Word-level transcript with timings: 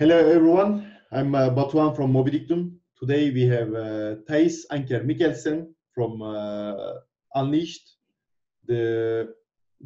Hello, 0.00 0.16
everyone. 0.16 0.94
I'm 1.10 1.34
uh, 1.34 1.50
Batuhan 1.50 1.96
from 1.96 2.12
Mobidictum. 2.12 2.76
Today 3.00 3.32
we 3.32 3.42
have 3.48 3.74
uh, 3.74 4.14
Thijs 4.30 4.58
Anker 4.70 5.00
Mikkelsen 5.00 5.72
from 5.92 6.22
uh, 6.22 7.00
Unleashed, 7.34 7.96
the 8.68 9.34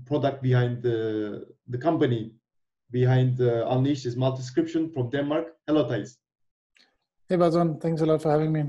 product 0.04 0.42
behind 0.42 0.82
the, 0.82 1.46
the 1.68 1.78
company 1.78 2.34
behind 2.90 3.40
uh, 3.40 3.66
Unleashed 3.70 4.04
is 4.04 4.14
Multiscription 4.16 4.92
from 4.92 5.08
Denmark. 5.08 5.46
Hello, 5.66 5.88
Thijs. 5.88 6.18
Hey, 7.30 7.36
Batuhan. 7.36 7.80
Thanks 7.80 8.02
a 8.02 8.04
lot 8.04 8.20
for 8.20 8.32
having 8.32 8.52
me. 8.52 8.64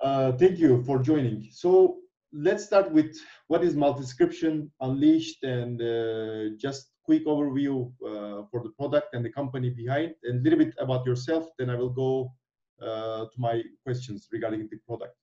Uh, 0.00 0.30
thank 0.38 0.60
you 0.60 0.84
for 0.84 1.00
joining. 1.00 1.48
So 1.50 1.96
let's 2.36 2.64
start 2.64 2.90
with 2.92 3.16
what 3.48 3.64
is 3.64 3.74
Multiscription, 3.74 4.68
Unleashed, 4.80 5.42
and 5.42 5.80
uh, 5.80 6.56
just 6.56 6.90
quick 7.04 7.24
overview 7.26 7.90
uh, 8.04 8.44
for 8.50 8.62
the 8.62 8.70
product 8.78 9.14
and 9.14 9.24
the 9.24 9.30
company 9.30 9.70
behind, 9.70 10.14
and 10.24 10.40
a 10.40 10.42
little 10.42 10.64
bit 10.64 10.74
about 10.78 11.06
yourself. 11.06 11.46
Then 11.58 11.70
I 11.70 11.76
will 11.76 11.90
go 11.90 12.32
uh, 12.80 13.24
to 13.24 13.36
my 13.38 13.62
questions 13.84 14.28
regarding 14.32 14.68
the 14.70 14.78
product. 14.86 15.14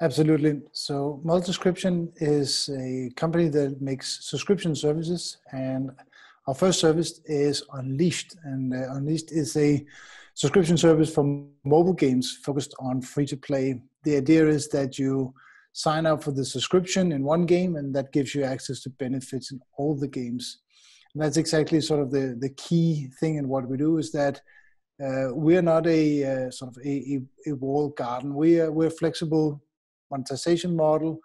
Absolutely. 0.00 0.60
So, 0.72 1.22
Multiscription 1.24 2.10
is 2.16 2.68
a 2.70 3.10
company 3.14 3.48
that 3.48 3.80
makes 3.80 4.28
subscription 4.28 4.74
services, 4.74 5.38
and 5.52 5.90
our 6.46 6.54
first 6.54 6.80
service 6.80 7.20
is 7.26 7.62
Unleashed. 7.72 8.36
And 8.44 8.74
uh, 8.74 8.94
Unleashed 8.94 9.30
is 9.30 9.56
a 9.56 9.86
subscription 10.34 10.76
service 10.76 11.14
for 11.14 11.44
mobile 11.64 11.92
games 11.92 12.36
focused 12.42 12.74
on 12.80 13.00
free 13.00 13.26
to 13.26 13.36
play. 13.36 13.80
The 14.02 14.16
idea 14.16 14.48
is 14.48 14.68
that 14.70 14.98
you 14.98 15.32
sign 15.74 16.06
up 16.06 16.22
for 16.22 16.30
the 16.30 16.44
subscription 16.44 17.10
in 17.10 17.24
one 17.24 17.44
game 17.44 17.74
and 17.74 17.92
that 17.94 18.12
gives 18.12 18.32
you 18.32 18.44
access 18.44 18.80
to 18.80 18.90
benefits 18.90 19.50
in 19.50 19.60
all 19.76 19.94
the 19.94 20.08
games. 20.08 20.60
And 21.12 21.22
that's 21.22 21.36
exactly 21.36 21.80
sort 21.80 22.00
of 22.00 22.10
the 22.10 22.36
the 22.40 22.50
key 22.50 23.08
thing 23.20 23.36
in 23.36 23.48
what 23.48 23.68
we 23.68 23.76
do 23.76 23.98
is 23.98 24.10
that 24.12 24.40
uh, 25.04 25.28
we're 25.32 25.62
not 25.62 25.86
a 25.86 26.46
uh, 26.46 26.50
sort 26.50 26.70
of 26.70 26.82
a, 26.84 26.88
a, 26.88 27.50
a 27.50 27.54
walled 27.56 27.96
garden. 27.96 28.34
We 28.34 28.60
are 28.60 28.70
we're 28.70 28.86
a 28.86 29.00
flexible 29.02 29.60
monetization 30.10 30.74
model. 30.76 31.18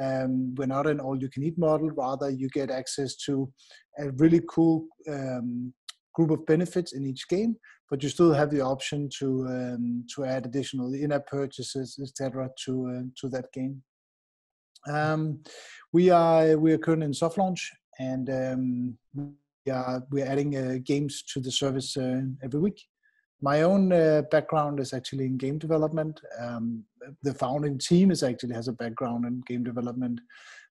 Um, 0.00 0.54
we're 0.54 0.66
not 0.66 0.86
an 0.86 1.00
all 1.00 1.20
you 1.20 1.28
can 1.28 1.42
eat 1.42 1.58
model. 1.58 1.90
Rather 1.90 2.30
you 2.30 2.48
get 2.48 2.70
access 2.70 3.16
to 3.26 3.52
a 3.98 4.10
really 4.12 4.42
cool 4.48 4.86
um, 5.08 5.72
group 6.14 6.30
of 6.30 6.46
benefits 6.46 6.92
in 6.92 7.04
each 7.04 7.28
game 7.28 7.56
but 7.90 8.02
you 8.02 8.08
still 8.08 8.32
have 8.32 8.50
the 8.50 8.60
option 8.60 9.08
to 9.18 9.46
um, 9.48 10.04
to 10.14 10.24
add 10.24 10.46
additional 10.46 10.92
in-app 10.94 11.26
purchases, 11.26 11.98
etc., 12.02 12.50
to 12.64 12.72
uh, 12.88 13.02
to 13.20 13.28
that 13.28 13.52
game. 13.52 13.82
Um, 14.88 15.42
we 15.92 16.10
are 16.10 16.56
we 16.56 16.72
are 16.72 16.78
currently 16.78 17.06
in 17.06 17.14
soft 17.14 17.38
launch, 17.38 17.70
and 17.98 18.28
um, 18.30 18.98
we 19.14 19.72
are 19.72 20.02
we're 20.10 20.26
adding 20.26 20.56
uh, 20.56 20.78
games 20.84 21.22
to 21.32 21.40
the 21.40 21.50
service 21.50 21.96
uh, 21.96 22.22
every 22.42 22.60
week. 22.60 22.80
My 23.42 23.62
own 23.62 23.92
uh, 23.92 24.22
background 24.30 24.80
is 24.80 24.92
actually 24.94 25.26
in 25.26 25.36
game 25.36 25.58
development. 25.58 26.20
Um, 26.40 26.84
the 27.22 27.34
founding 27.34 27.78
team 27.78 28.10
is 28.10 28.22
actually 28.22 28.54
has 28.54 28.68
a 28.68 28.72
background 28.72 29.26
in 29.26 29.42
game 29.46 29.62
development 29.62 30.20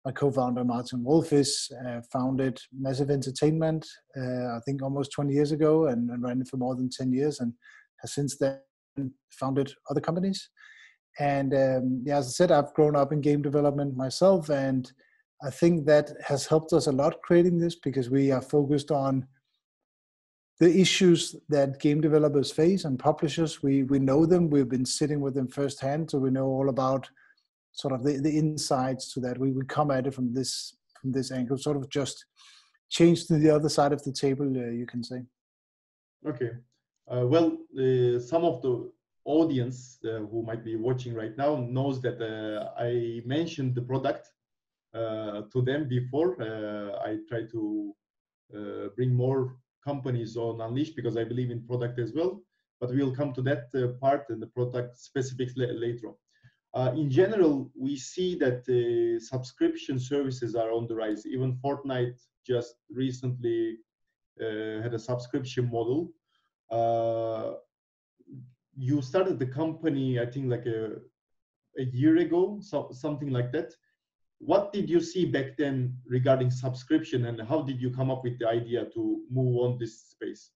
my 0.06 0.11
co-founder 0.11 0.64
Martin 0.64 1.03
Walfisz 1.03 1.72
uh, 1.86 2.02
founded 2.14 2.59
Massive 2.72 3.09
Entertainment, 3.09 3.86
uh, 4.16 4.56
I 4.56 4.59
think 4.64 4.84
almost 4.84 5.11
20 5.11 5.34
years 5.34 5.52
ago, 5.52 5.88
and, 5.88 6.09
and, 6.11 6.22
ran 6.22 6.42
it 6.42 6.48
for 6.48 6.58
more 6.58 6.75
than 6.75 6.89
10 6.89 7.11
years, 7.11 7.39
and 7.39 7.53
has 8.02 8.14
since 8.14 8.38
then 8.38 8.59
founded 9.31 9.73
other 9.89 10.00
companies. 10.00 10.50
And 11.20 11.53
um, 11.56 12.03
yeah, 12.06 12.17
as 12.17 12.28
I 12.28 12.30
said, 12.30 12.52
I've 12.52 12.73
grown 12.76 12.95
up 12.95 13.11
in 13.11 13.22
game 13.22 13.42
development 13.42 13.98
myself, 13.98 14.50
and 14.50 14.89
I 15.44 15.50
think 15.50 15.88
that 15.88 16.11
has 16.23 16.45
helped 16.45 16.72
us 16.72 16.86
a 16.86 16.92
lot 16.92 17.22
creating 17.23 17.58
this 17.58 17.76
because 17.76 18.09
we 18.09 18.31
are 18.31 18.42
focused 18.42 18.92
on 18.92 19.28
the 20.59 20.80
issues 20.80 21.36
that 21.50 21.80
game 21.81 22.00
developers 22.00 22.52
face 22.52 22.86
and 22.86 23.00
publishers. 23.00 23.64
We 23.64 23.83
we 23.83 24.00
know 24.00 24.26
them. 24.26 24.50
We've 24.50 24.70
been 24.70 24.86
sitting 24.86 25.20
with 25.20 25.33
them 25.33 25.48
firsthand, 25.48 26.11
so 26.11 26.20
we 26.20 26.30
know 26.30 26.45
all 26.45 26.70
about 26.70 27.09
sort 27.75 27.93
of 27.93 28.03
the, 28.03 28.13
the 28.19 28.37
insights 28.37 29.13
to 29.13 29.19
that. 29.19 29.37
We 29.37 29.52
we 29.52 29.65
come 29.65 29.91
at 29.91 30.08
it 30.08 30.13
from 30.13 30.33
this 30.33 30.75
from 30.99 31.11
this 31.11 31.31
angle, 31.31 31.58
sort 31.58 31.77
of 31.77 31.89
just 31.89 32.25
change 32.89 33.27
to 33.27 33.37
the 33.37 33.49
other 33.49 33.69
side 33.69 33.93
of 33.93 34.03
the 34.03 34.11
table, 34.11 34.47
uh, 34.58 34.71
you 34.71 34.86
can 34.86 35.03
say. 35.03 35.21
Okay. 36.25 36.52
Uh, 37.11 37.25
well, 37.27 37.58
uh, 37.77 38.19
some 38.19 38.43
of 38.43 38.61
the 38.61 38.91
audience 39.25 39.99
uh, 40.05 40.19
who 40.31 40.43
might 40.43 40.64
be 40.64 40.75
watching 40.75 41.14
right 41.14 41.37
now 41.37 41.55
knows 41.58 42.02
that 42.02 42.19
uh, 42.21 42.81
I 42.81 43.21
mentioned 43.25 43.75
the 43.75 43.81
product 43.81 44.31
uh, 44.93 45.41
to 45.52 45.61
them 45.61 45.87
before. 45.87 46.41
I 47.05 47.17
try 47.27 47.43
to 47.52 47.93
bring 48.95 49.14
more 49.14 49.58
companies 49.83 50.37
on 50.37 50.61
Unleash 50.61 50.91
because 50.91 51.17
I 51.17 51.23
believe 51.23 51.52
in 51.52 51.67
product 51.67 51.99
as 51.99 52.14
well. 52.14 52.41
But 52.80 52.89
we'll 52.89 53.15
come 53.15 53.33
to 53.33 53.41
that 53.43 53.71
part 54.02 54.25
and 54.30 54.41
the 54.41 54.47
product 54.47 54.97
specifics 54.97 55.53
later 55.55 56.08
on. 56.09 56.15
Uh, 56.75 56.91
in 56.93 57.09
general, 57.09 57.71
we 57.73 57.95
see 57.95 58.36
that 58.36 58.67
uh, 58.67 59.17
subscription 59.23 59.97
services 59.97 60.55
are 60.55 60.71
on 60.71 60.87
the 60.87 60.95
rise. 60.95 61.25
Even 61.25 61.58
Fortnite 61.63 62.19
just 62.45 62.75
recently 62.89 63.77
uh, 64.41 64.81
had 64.83 64.93
a 64.93 64.99
subscription 64.99 65.71
model. 65.71 66.11
Uh, 66.69 67.53
you 68.75 69.02
started 69.02 69.39
the 69.39 69.45
company, 69.45 70.19
I 70.19 70.25
think, 70.25 70.49
like 70.49 70.65
a, 70.65 70.97
a 71.80 71.83
year 71.93 72.17
ago, 72.17 72.59
so, 72.61 72.89
something 72.91 73.30
like 73.30 73.53
that. 73.53 73.73
What 74.39 74.73
did 74.73 74.89
you 74.89 74.99
see 74.99 75.23
back 75.23 75.55
then 75.58 75.95
regarding 76.05 76.52
subscription, 76.52 77.27
and 77.27 77.41
how 77.41 77.61
did 77.61 77.81
you 77.81 77.89
come 77.89 78.11
up 78.11 78.25
with 78.25 78.37
the 78.37 78.49
idea 78.49 78.83
to 78.93 79.21
move 79.31 79.61
on 79.61 79.77
this 79.77 79.97
space? 80.09 80.52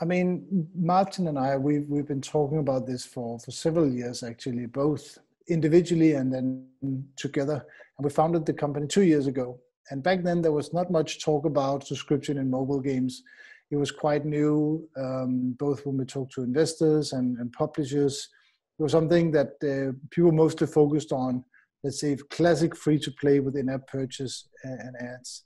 I 0.00 0.04
mean, 0.04 0.68
Martin 0.74 1.28
and 1.28 1.38
I, 1.38 1.56
we've 1.56 1.88
we've 1.88 2.06
been 2.06 2.20
talking 2.20 2.58
about 2.58 2.86
this 2.86 3.04
for 3.04 3.38
for 3.38 3.50
several 3.50 3.88
years 3.88 4.22
actually, 4.22 4.66
both 4.66 5.18
individually 5.48 6.14
and 6.14 6.32
then 6.32 6.66
together. 7.16 7.64
And 7.96 8.04
we 8.04 8.10
founded 8.10 8.44
the 8.46 8.52
company 8.52 8.86
two 8.86 9.02
years 9.02 9.26
ago. 9.26 9.58
And 9.90 10.02
back 10.02 10.22
then, 10.22 10.40
there 10.42 10.52
was 10.52 10.72
not 10.72 10.90
much 10.90 11.22
talk 11.22 11.44
about 11.44 11.86
subscription 11.86 12.38
in 12.38 12.50
mobile 12.50 12.80
games. 12.80 13.22
It 13.70 13.76
was 13.76 13.90
quite 13.90 14.24
new, 14.24 14.88
um, 14.96 15.54
both 15.58 15.84
when 15.84 15.98
we 15.98 16.04
talked 16.04 16.32
to 16.34 16.42
investors 16.42 17.12
and, 17.12 17.38
and 17.38 17.52
publishers. 17.52 18.28
It 18.78 18.82
was 18.82 18.92
something 18.92 19.30
that 19.32 19.52
uh, 19.62 19.92
people 20.10 20.32
mostly 20.32 20.66
focused 20.66 21.12
on, 21.12 21.44
let's 21.82 22.00
say, 22.00 22.16
classic 22.30 22.74
free 22.76 22.98
to 23.00 23.10
play 23.12 23.40
with 23.40 23.56
in 23.56 23.68
app 23.68 23.86
purchase 23.86 24.48
and 24.62 24.96
ads. 25.00 25.44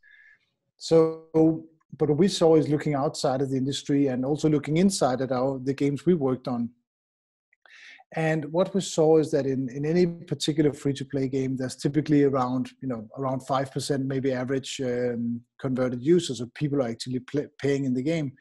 So 0.77 1.67
but 1.97 2.09
what 2.09 2.19
we 2.19 2.28
saw 2.28 2.56
is 2.56 2.69
looking 2.69 2.94
outside 2.94 3.41
of 3.41 3.50
the 3.50 3.56
industry 3.56 4.09
and 4.09 4.25
also 4.25 4.49
looking 4.49 4.76
inside 4.76 5.21
at 5.21 5.32
our 5.32 5.59
the 5.59 5.75
games 5.75 6.04
we 6.04 6.15
worked 6.15 6.49
on. 6.49 6.71
And 8.15 8.47
what 8.53 8.75
we 8.75 8.81
saw 8.81 9.19
is 9.19 9.31
that 9.32 9.47
in, 9.47 9.69
in 9.69 9.84
any 9.84 10.06
particular 10.06 10.72
free 10.72 10.94
to 10.94 11.04
play 11.04 11.28
game, 11.28 11.56
there's 11.56 11.76
typically 11.76 12.25
around 12.25 12.71
you 12.81 12.88
know 12.88 13.09
around 13.19 13.41
five 13.41 13.72
percent 13.72 14.06
maybe 14.06 14.32
average 14.32 14.81
um, 14.82 15.41
converted 15.59 16.03
users, 16.03 16.41
or 16.41 16.47
people 16.47 16.78
are 16.82 16.88
actually 16.88 17.21
play, 17.21 17.47
paying 17.59 17.84
in 17.84 17.94
the 17.94 18.03
game. 18.03 18.32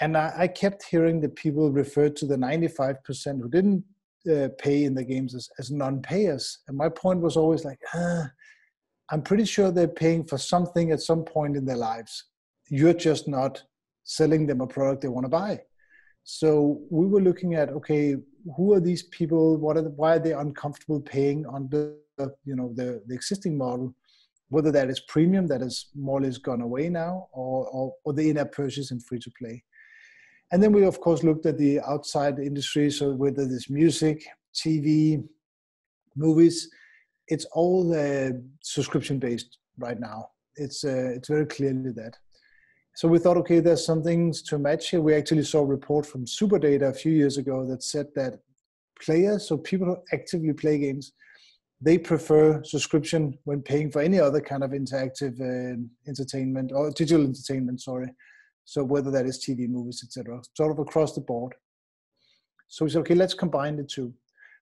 And 0.00 0.16
I, 0.16 0.32
I, 0.36 0.48
kept 0.48 0.82
hearing 0.82 1.20
that 1.20 1.36
people 1.36 1.70
referred 1.70 2.16
to 2.16 2.26
the 2.26 2.34
95% 2.34 3.40
who 3.40 3.48
didn't 3.48 3.84
uh, 4.28 4.48
pay 4.58 4.82
in 4.82 4.92
the 4.92 5.04
games 5.04 5.36
as, 5.36 5.48
as 5.60 5.70
non-payers. 5.70 6.58
And 6.66 6.76
my 6.76 6.88
point 6.88 7.20
was 7.20 7.36
always 7.36 7.64
like, 7.64 7.78
ah, 7.94 8.28
I'm 9.12 9.22
pretty 9.22 9.44
sure 9.44 9.70
they're 9.70 9.86
paying 9.86 10.24
for 10.24 10.36
something 10.36 10.90
at 10.90 11.00
some 11.00 11.24
point 11.24 11.56
in 11.56 11.64
their 11.64 11.76
lives 11.76 12.24
you're 12.68 12.94
just 12.94 13.28
not 13.28 13.62
selling 14.04 14.46
them 14.46 14.60
a 14.60 14.66
product 14.66 15.02
they 15.02 15.08
want 15.08 15.24
to 15.24 15.30
buy. 15.30 15.60
So 16.24 16.80
we 16.90 17.06
were 17.06 17.20
looking 17.20 17.54
at 17.54 17.68
okay, 17.70 18.16
who 18.56 18.72
are 18.72 18.80
these 18.80 19.04
people? 19.04 19.58
What 19.58 19.76
are 19.76 19.82
the, 19.82 19.90
why 19.90 20.16
are 20.16 20.18
they 20.18 20.32
uncomfortable 20.32 21.00
paying 21.00 21.42
the 21.70 21.96
you 22.44 22.56
know 22.56 22.72
the, 22.74 23.02
the 23.06 23.14
existing 23.14 23.56
model? 23.58 23.94
Whether 24.48 24.70
that 24.72 24.88
is 24.88 25.00
premium 25.00 25.46
that 25.48 25.60
has 25.60 25.86
more 25.94 26.18
or 26.18 26.22
less 26.22 26.38
gone 26.38 26.62
away 26.62 26.88
now, 26.88 27.28
or 27.32 27.66
or, 27.68 27.94
or 28.04 28.12
the 28.12 28.30
in-app 28.30 28.52
purchase 28.52 28.90
and 28.90 29.04
free 29.04 29.18
to 29.18 29.30
play. 29.38 29.62
And 30.52 30.62
then 30.62 30.72
we 30.72 30.84
of 30.84 31.00
course 31.00 31.22
looked 31.22 31.46
at 31.46 31.58
the 31.58 31.80
outside 31.80 32.38
industry, 32.38 32.90
so 32.90 33.12
whether 33.12 33.42
it's 33.42 33.68
music, 33.68 34.24
TV, 34.54 35.26
movies, 36.16 36.70
it's 37.28 37.46
all 37.52 37.94
uh, 37.94 38.30
subscription 38.62 39.18
based 39.18 39.58
right 39.78 39.98
now. 39.98 40.28
It's 40.56 40.84
uh, 40.84 41.12
it's 41.16 41.28
very 41.28 41.46
clearly 41.46 41.92
that. 41.92 42.16
So 42.94 43.08
we 43.08 43.18
thought, 43.18 43.36
okay, 43.38 43.58
there's 43.58 43.84
some 43.84 44.02
things 44.02 44.40
to 44.42 44.58
match 44.58 44.90
here. 44.90 45.00
We 45.00 45.14
actually 45.14 45.42
saw 45.42 45.60
a 45.60 45.66
report 45.66 46.06
from 46.06 46.26
SuperData 46.26 46.90
a 46.90 46.94
few 46.94 47.12
years 47.12 47.38
ago 47.38 47.66
that 47.66 47.82
said 47.82 48.06
that 48.14 48.34
players, 49.02 49.48
so 49.48 49.58
people 49.58 49.86
who 49.86 49.96
actively 50.12 50.52
play 50.52 50.78
games, 50.78 51.12
they 51.80 51.98
prefer 51.98 52.62
subscription 52.62 53.36
when 53.44 53.62
paying 53.62 53.90
for 53.90 54.00
any 54.00 54.20
other 54.20 54.40
kind 54.40 54.62
of 54.62 54.70
interactive 54.70 55.40
uh, 55.40 55.76
entertainment 56.06 56.70
or 56.72 56.92
digital 56.92 57.24
entertainment. 57.24 57.82
Sorry, 57.82 58.08
so 58.64 58.84
whether 58.84 59.10
that 59.10 59.26
is 59.26 59.44
TV, 59.44 59.68
movies, 59.68 60.02
etc., 60.04 60.40
sort 60.56 60.70
of 60.70 60.78
across 60.78 61.14
the 61.14 61.20
board. 61.20 61.54
So 62.68 62.84
we 62.84 62.92
said, 62.92 63.00
okay, 63.00 63.16
let's 63.16 63.34
combine 63.34 63.76
the 63.76 63.84
two. 63.84 64.14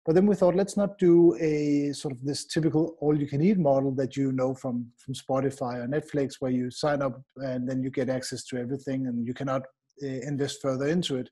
But 0.05 0.17
then 0.17 0.27
we 0.27 0.35
thought, 0.35 0.57
let's 0.57 0.77
not 0.77 0.99
do 0.99 1.37
a 1.41 1.93
sort 1.93 2.13
of 2.13 2.25
this 2.25 2.45
typical 2.45 2.97
all-you-can-eat 3.01 3.59
model 3.59 3.93
that 3.93 4.17
you 4.17 4.33
know 4.33 4.53
from 4.53 4.91
from 4.99 5.15
Spotify 5.15 5.85
or 5.85 5.87
Netflix, 5.87 6.35
where 6.41 6.51
you 6.51 6.71
sign 6.71 7.03
up 7.03 7.23
and 7.37 7.69
then 7.69 7.83
you 7.83 7.91
get 7.91 8.09
access 8.09 8.45
to 8.47 8.57
everything, 8.59 9.07
and 9.07 9.27
you 9.27 9.33
cannot 9.33 9.63
invest 10.01 10.61
further 10.61 10.89
into 10.89 11.17
it. 11.17 11.31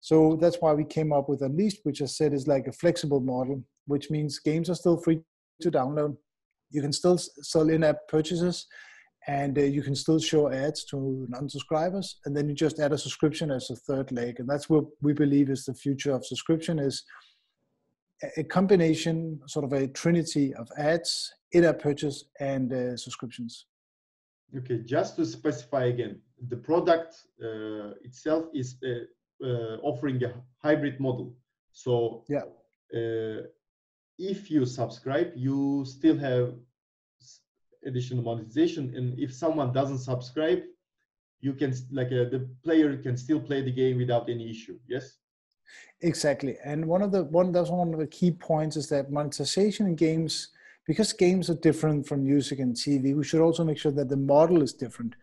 So 0.00 0.38
that's 0.40 0.58
why 0.60 0.72
we 0.72 0.84
came 0.84 1.12
up 1.12 1.28
with 1.28 1.42
Unleashed, 1.42 1.80
which 1.82 2.00
I 2.00 2.04
said 2.06 2.32
is 2.32 2.46
like 2.46 2.68
a 2.68 2.72
flexible 2.72 3.20
model, 3.20 3.64
which 3.86 4.08
means 4.08 4.38
games 4.38 4.70
are 4.70 4.76
still 4.76 4.98
free 4.98 5.20
to 5.62 5.70
download. 5.70 6.16
You 6.70 6.82
can 6.82 6.92
still 6.92 7.18
sell 7.18 7.68
in-app 7.70 8.06
purchases, 8.06 8.66
and 9.26 9.58
uh, 9.58 9.62
you 9.62 9.82
can 9.82 9.96
still 9.96 10.20
show 10.20 10.48
ads 10.52 10.84
to 10.90 11.26
non-subscribers, 11.28 12.20
and 12.24 12.36
then 12.36 12.48
you 12.48 12.54
just 12.54 12.78
add 12.78 12.92
a 12.92 12.98
subscription 12.98 13.50
as 13.50 13.68
a 13.70 13.76
third 13.76 14.12
leg, 14.12 14.38
and 14.38 14.48
that's 14.48 14.70
what 14.70 14.84
we 15.02 15.12
believe 15.12 15.50
is 15.50 15.64
the 15.64 15.74
future 15.74 16.12
of 16.12 16.24
subscription 16.24 16.78
is 16.78 17.02
a 18.36 18.44
combination, 18.44 19.40
sort 19.46 19.64
of 19.64 19.72
a 19.72 19.88
trinity 19.88 20.54
of 20.54 20.68
ads, 20.78 21.34
in-app 21.52 21.78
purchase, 21.78 22.24
and 22.40 22.72
uh, 22.72 22.96
subscriptions. 22.96 23.66
Okay, 24.56 24.78
just 24.78 25.16
to 25.16 25.26
specify 25.26 25.86
again, 25.86 26.20
the 26.48 26.56
product 26.56 27.16
uh, 27.42 27.90
itself 28.04 28.46
is 28.54 28.76
uh, 28.84 29.44
uh 29.44 29.76
offering 29.82 30.22
a 30.24 30.32
hybrid 30.62 30.98
model. 31.00 31.34
So 31.72 32.24
yeah, 32.28 32.44
uh, 32.94 33.42
if 34.18 34.50
you 34.50 34.64
subscribe, 34.64 35.32
you 35.34 35.84
still 35.84 36.16
have 36.18 36.54
additional 37.84 38.22
monetization, 38.22 38.94
and 38.96 39.18
if 39.18 39.34
someone 39.34 39.72
doesn't 39.72 39.98
subscribe, 39.98 40.62
you 41.40 41.52
can 41.52 41.74
like 41.90 42.08
uh, 42.08 42.30
the 42.30 42.48
player 42.64 42.96
can 42.96 43.16
still 43.16 43.40
play 43.40 43.62
the 43.62 43.72
game 43.72 43.98
without 43.98 44.30
any 44.30 44.48
issue. 44.48 44.78
Yes. 44.88 45.18
Exactly, 46.02 46.56
and 46.64 46.84
one 46.86 47.02
of 47.02 47.10
the 47.10 47.24
one 47.24 47.52
that's 47.52 47.70
one 47.70 47.92
of 47.92 47.98
the 47.98 48.06
key 48.06 48.30
points 48.30 48.76
is 48.76 48.88
that 48.88 49.10
monetization 49.10 49.86
in 49.86 49.96
games, 49.96 50.48
because 50.86 51.12
games 51.12 51.48
are 51.48 51.54
different 51.54 52.06
from 52.06 52.24
music 52.24 52.58
and 52.58 52.74
TV, 52.76 53.16
we 53.16 53.24
should 53.24 53.40
also 53.40 53.64
make 53.64 53.78
sure 53.78 53.92
that 53.92 54.08
the 54.08 54.16
model 54.16 54.62
is 54.62 54.74
different. 54.74 55.14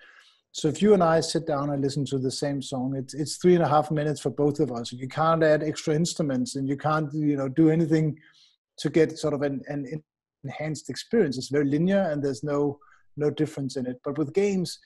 So 0.51 0.68
if 0.68 0.81
you 0.81 0.94
and 0.94 1.04
I 1.04 1.19
sit 1.19 1.48
down 1.48 1.72
and 1.72 1.81
listen 1.81 2.06
to 2.06 2.19
the 2.19 2.31
same 2.31 2.62
song, 2.62 2.95
it's 2.95 3.13
it's 3.13 3.38
three 3.38 3.56
and 3.56 3.63
a 3.63 3.68
half 3.68 3.92
minutes 3.92 4.22
for 4.22 4.30
both 4.30 4.60
of 4.60 4.72
us. 4.72 4.92
You 4.92 5.07
can't 5.07 5.44
add 5.44 5.63
extra 5.63 5.95
instruments, 5.95 6.56
and 6.56 6.68
you 6.68 6.78
can't 6.78 7.13
you 7.13 7.38
know 7.38 7.50
do 7.50 7.69
anything 7.69 8.18
to 8.78 8.89
get 8.89 9.18
sort 9.18 9.34
of 9.34 9.42
an, 9.44 9.62
an 9.68 10.04
enhanced 10.44 10.89
experience. 10.89 11.38
It's 11.38 11.50
very 11.50 11.66
linear, 11.66 12.10
and 12.12 12.24
there's 12.24 12.44
no 12.44 12.80
no 13.16 13.30
difference 13.30 13.78
in 13.78 13.86
it. 13.86 14.00
But 14.04 14.18
with 14.18 14.34
games, 14.34 14.80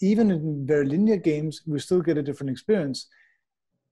even 0.00 0.30
in 0.30 0.66
very 0.66 0.86
linear 0.86 1.16
games, 1.16 1.62
we 1.66 1.78
still 1.78 2.02
get 2.02 2.18
a 2.18 2.22
different 2.22 2.50
experience 2.50 3.06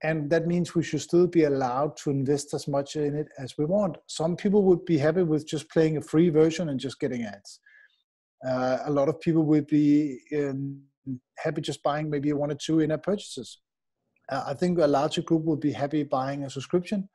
and 0.03 0.31
that 0.31 0.47
means 0.47 0.75
we 0.75 0.83
should 0.83 1.01
still 1.01 1.27
be 1.27 1.45
allowed 1.45 1.97
to 1.99 2.11
invest 2.11 2.55
as 2.55 2.69
much 2.69 2.97
in 2.97 3.17
it 3.17 3.29
as 3.39 3.59
we 3.59 3.65
want. 3.65 3.99
Some 4.07 4.37
people 4.37 4.63
would 4.65 4.85
be 4.85 4.99
happy 4.99 5.23
with 5.23 5.47
just 5.47 5.69
playing 5.71 5.97
a 5.97 6.03
free 6.03 6.29
version 6.29 6.69
and 6.69 6.79
just 6.79 7.01
getting 7.01 7.25
ads. 7.25 7.61
Uh, 8.47 8.79
a 8.85 8.91
lot 8.91 9.09
of 9.09 9.21
people 9.21 9.43
would 9.43 9.67
be 9.67 10.21
um, 10.37 10.81
happy 11.37 11.61
just 11.61 11.83
buying 11.83 12.09
maybe 12.09 12.33
one 12.33 12.51
or 12.51 12.55
two 12.55 12.81
in-app 12.81 13.03
purchases. 13.03 13.59
Uh, 14.31 14.45
I 14.47 14.55
think 14.55 14.79
a 14.79 14.87
larger 14.87 15.23
group 15.23 15.43
would 15.45 15.61
be 15.61 15.73
happy 15.73 16.05
buying 16.05 16.45
a 16.45 16.51
subscription, 16.51 17.09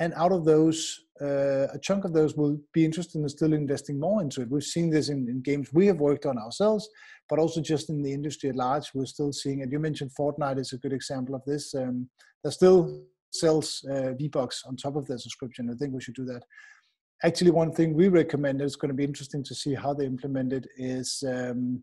and 0.00 0.12
out 0.14 0.32
of 0.32 0.44
those, 0.44 1.00
uh, 1.20 1.68
a 1.72 1.78
chunk 1.80 2.04
of 2.04 2.12
those 2.12 2.36
will 2.36 2.58
be 2.72 2.84
interested 2.84 3.20
in 3.20 3.28
still 3.28 3.52
investing 3.52 3.98
more 3.98 4.20
into 4.20 4.42
it. 4.42 4.50
We've 4.50 4.62
seen 4.62 4.90
this 4.90 5.08
in, 5.08 5.28
in, 5.28 5.40
games 5.40 5.72
we 5.72 5.86
have 5.86 5.98
worked 5.98 6.26
on 6.26 6.38
ourselves, 6.38 6.88
but 7.28 7.38
also 7.38 7.60
just 7.60 7.88
in 7.88 8.02
the 8.02 8.12
industry 8.12 8.50
at 8.50 8.56
large. 8.56 8.90
We're 8.94 9.06
still 9.06 9.32
seeing 9.32 9.60
it. 9.60 9.72
You 9.72 9.78
mentioned 9.78 10.10
Fortnite 10.18 10.58
is 10.58 10.72
a 10.72 10.78
good 10.78 10.92
example 10.92 11.34
of 11.34 11.44
this. 11.44 11.74
Um, 11.74 12.08
there 12.42 12.52
still 12.52 13.02
sells 13.32 13.84
uh, 13.90 14.12
V-Bucks 14.12 14.64
on 14.66 14.76
top 14.76 14.96
of 14.96 15.06
their 15.06 15.18
subscription. 15.18 15.70
I 15.70 15.74
think 15.74 15.94
we 15.94 16.02
should 16.02 16.14
do 16.14 16.24
that. 16.26 16.42
Actually, 17.22 17.50
one 17.50 17.72
thing 17.72 17.94
we 17.94 18.08
recommend 18.08 18.60
is 18.60 18.76
going 18.76 18.90
to 18.90 18.94
be 18.94 19.04
interesting 19.04 19.42
to 19.44 19.54
see 19.54 19.74
how 19.74 19.94
they 19.94 20.04
implement 20.04 20.52
it 20.52 20.66
is 20.76 21.24
um, 21.26 21.82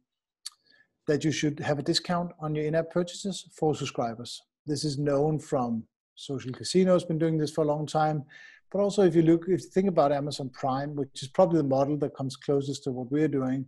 that 1.08 1.24
you 1.24 1.32
should 1.32 1.60
have 1.60 1.80
a 1.80 1.84
discount 1.84 2.32
on 2.40 2.54
your 2.54 2.66
in-app 2.66 2.92
purchases 2.92 3.50
for 3.58 3.74
subscribers. 3.74 4.42
This 4.68 4.84
is 4.86 5.00
known 5.00 5.40
from 5.40 5.84
social 6.16 6.52
casino 6.52 6.94
has 6.94 7.04
been 7.04 7.18
doing 7.18 7.38
this 7.38 7.52
for 7.52 7.64
a 7.64 7.68
long 7.68 7.86
time. 7.86 8.24
But 8.74 8.82
also, 8.82 9.04
if 9.04 9.16
you 9.16 9.22
look, 9.22 9.44
if 9.44 9.62
you 9.62 9.70
think 9.70 9.88
about 9.88 10.12
Amazon 10.12 10.50
Prime, 10.50 10.96
which 10.96 11.22
is 11.22 11.28
probably 11.28 11.58
the 11.58 11.68
model 11.68 11.96
that 11.98 12.16
comes 12.16 12.36
closest 12.36 12.84
to 12.86 12.92
what 12.92 13.12
we're 13.12 13.28
doing, 13.28 13.68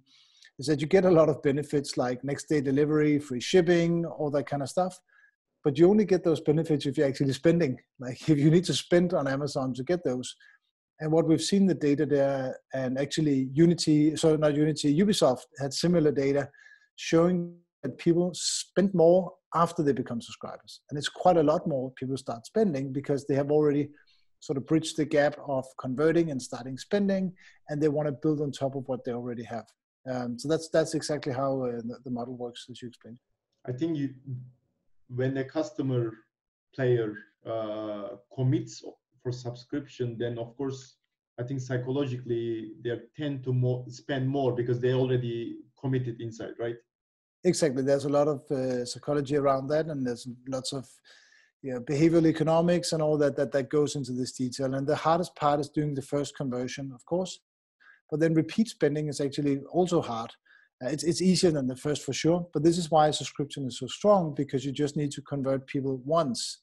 is 0.57 0.65
that 0.65 0.81
you 0.81 0.87
get 0.87 1.05
a 1.05 1.11
lot 1.11 1.29
of 1.29 1.43
benefits 1.43 1.95
like 1.95 2.23
next 2.23 2.49
day 2.49 2.59
delivery, 2.59 3.19
free 3.19 3.39
shipping, 3.39 4.03
all 4.05 4.31
that 4.31 4.47
kind 4.47 4.63
of 4.63 4.69
stuff. 4.69 4.97
But 5.63 5.77
you 5.77 5.87
only 5.87 6.05
get 6.05 6.23
those 6.23 6.41
benefits 6.41 6.87
if 6.87 6.97
you're 6.97 7.07
actually 7.07 7.33
spending. 7.33 7.77
Like 7.99 8.27
if 8.27 8.39
you 8.39 8.49
need 8.49 8.65
to 8.65 8.73
spend 8.73 9.13
on 9.13 9.27
Amazon 9.27 9.75
to 9.75 9.83
get 9.83 10.03
those. 10.03 10.35
And 10.99 11.11
what 11.11 11.27
we've 11.27 11.41
seen 11.41 11.67
the 11.67 11.75
data 11.75 12.05
there, 12.05 12.57
and 12.73 12.97
actually 12.97 13.49
Unity, 13.53 14.15
so 14.15 14.35
not 14.37 14.55
Unity, 14.55 14.97
Ubisoft 14.97 15.43
had 15.59 15.73
similar 15.73 16.11
data 16.11 16.49
showing 16.95 17.55
that 17.83 17.97
people 17.99 18.31
spend 18.33 18.93
more 18.95 19.31
after 19.53 19.83
they 19.83 19.93
become 19.93 20.21
subscribers. 20.21 20.81
And 20.89 20.97
it's 20.97 21.09
quite 21.09 21.37
a 21.37 21.43
lot 21.43 21.67
more 21.67 21.91
people 21.91 22.17
start 22.17 22.45
spending 22.45 22.91
because 22.91 23.25
they 23.25 23.35
have 23.35 23.51
already 23.51 23.89
sort 24.45 24.57
of 24.57 24.67
bridge 24.67 24.93
the 24.93 25.05
gap 25.05 25.35
of 25.47 25.65
converting 25.79 26.29
and 26.29 26.39
starting 26.39 26.77
spending, 26.77 27.33
and 27.69 27.81
they 27.81 27.87
want 27.87 28.07
to 28.07 28.11
build 28.11 28.41
on 28.41 28.51
top 28.51 28.75
of 28.75 28.87
what 28.87 29.03
they 29.03 29.11
already 29.11 29.43
have. 29.43 29.65
Um, 30.11 30.37
so 30.37 30.47
that's 30.47 30.69
that's 30.69 30.93
exactly 30.93 31.33
how 31.33 31.51
uh, 31.63 31.81
the, 32.05 32.11
model 32.11 32.35
works, 32.37 32.67
as 32.69 32.79
you 32.79 32.87
explained. 32.87 33.17
I 33.67 33.71
think 33.71 33.97
you, 33.97 34.09
when 35.07 35.35
a 35.37 35.43
customer 35.43 36.03
player 36.75 37.17
uh, 37.53 38.09
commits 38.35 38.83
for 39.23 39.31
subscription, 39.31 40.15
then 40.19 40.37
of 40.37 40.55
course 40.57 40.97
I 41.39 41.43
think 41.43 41.59
psychologically 41.59 42.73
they 42.83 42.99
tend 43.17 43.43
to 43.45 43.51
more 43.51 43.83
spend 43.89 44.29
more 44.29 44.51
because 44.53 44.79
they 44.79 44.93
already 44.93 45.37
committed 45.81 46.21
inside, 46.21 46.53
right? 46.59 46.77
Exactly. 47.43 47.81
There's 47.81 48.05
a 48.05 48.15
lot 48.19 48.27
of 48.27 48.39
uh, 48.51 48.85
psychology 48.85 49.37
around 49.37 49.69
that, 49.69 49.87
and 49.87 50.05
there's 50.05 50.27
lots 50.47 50.71
of 50.71 50.85
know, 51.73 51.79
behavioral 51.79 52.27
economics 52.27 52.91
and 52.91 53.01
all 53.01 53.17
that, 53.17 53.35
that 53.35 53.51
that 53.51 53.69
goes 53.69 53.95
into 53.95 54.11
this 54.11 54.31
detail. 54.33 54.73
And 54.73 54.85
the 54.85 54.95
hardest 54.95 55.35
part 55.35 55.59
is 55.59 55.69
doing 55.69 55.93
the 55.93 56.01
first 56.01 56.35
conversion, 56.35 56.91
of 56.93 57.05
course, 57.05 57.39
but 58.09 58.19
then 58.19 58.33
repeat 58.33 58.67
spending 58.67 59.07
is 59.07 59.19
actually 59.19 59.59
also 59.71 60.01
hard. 60.01 60.31
Uh, 60.83 60.89
it's 60.89 61.03
it's 61.03 61.21
easier 61.21 61.51
than 61.51 61.67
the 61.67 61.75
first 61.75 62.03
for 62.03 62.13
sure, 62.13 62.45
but 62.53 62.63
this 62.63 62.77
is 62.77 62.91
why 62.91 63.09
subscription 63.09 63.65
is 63.65 63.79
so 63.79 63.87
strong 63.87 64.33
because 64.35 64.65
you 64.65 64.71
just 64.71 64.97
need 64.97 65.11
to 65.11 65.21
convert 65.21 65.65
people 65.67 66.01
once, 66.03 66.61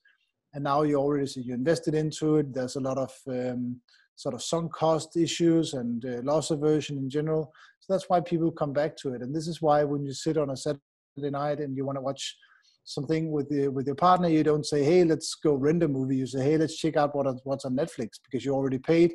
and 0.53 0.63
now 0.65 0.83
you 0.83 0.97
already 0.97 1.27
you 1.41 1.55
invested 1.55 1.95
into 1.95 2.37
it. 2.37 2.53
There's 2.53 2.77
a 2.77 2.81
lot 2.81 2.99
of 2.99 3.13
um, 3.29 3.81
sort 4.17 4.35
of 4.35 4.43
sunk 4.43 4.73
cost 4.73 5.17
issues 5.17 5.75
and 5.75 6.05
uh, 6.05 6.21
loss 6.23 6.51
aversion 6.51 6.99
in 6.99 7.09
general. 7.09 7.53
So 7.81 7.93
that's 7.93 8.09
why 8.09 8.21
people 8.21 8.51
come 8.51 8.73
back 8.73 8.97
to 8.99 9.15
it. 9.15 9.23
And 9.23 9.35
this 9.35 9.49
is 9.49 9.63
why 9.63 9.83
when 9.85 10.05
you 10.05 10.13
sit 10.13 10.37
on 10.37 10.51
a 10.51 10.57
Saturday 10.57 10.81
night 11.17 11.59
and 11.59 11.77
you 11.77 11.85
want 11.85 11.97
to 11.97 12.03
watch 12.03 12.37
something 12.84 13.31
with 13.31 13.49
the, 13.49 13.69
with 13.69 13.87
your 13.87 13.94
partner, 13.94 14.29
you 14.29 14.43
don't 14.43 14.67
say, 14.67 14.82
"Hey, 14.82 15.05
let's 15.05 15.34
go 15.34 15.55
rent 15.55 15.82
a 15.82 15.89
movie." 15.89 16.17
You 16.17 16.27
say, 16.27 16.43
"Hey, 16.43 16.56
let's 16.56 16.77
check 16.77 16.96
out 16.96 17.15
what 17.15 17.27
what's 17.44 17.65
on 17.65 17.77
Netflix," 17.77 18.20
because 18.22 18.44
you 18.44 18.55
already 18.55 18.79
paid. 18.79 19.15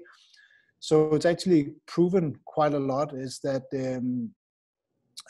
So 0.79 1.13
it's 1.15 1.25
actually 1.25 1.74
proven 1.88 2.36
quite 2.45 2.74
a 2.74 2.79
lot 2.79 3.13
is 3.13 3.39
that 3.43 3.63
um, 3.74 4.31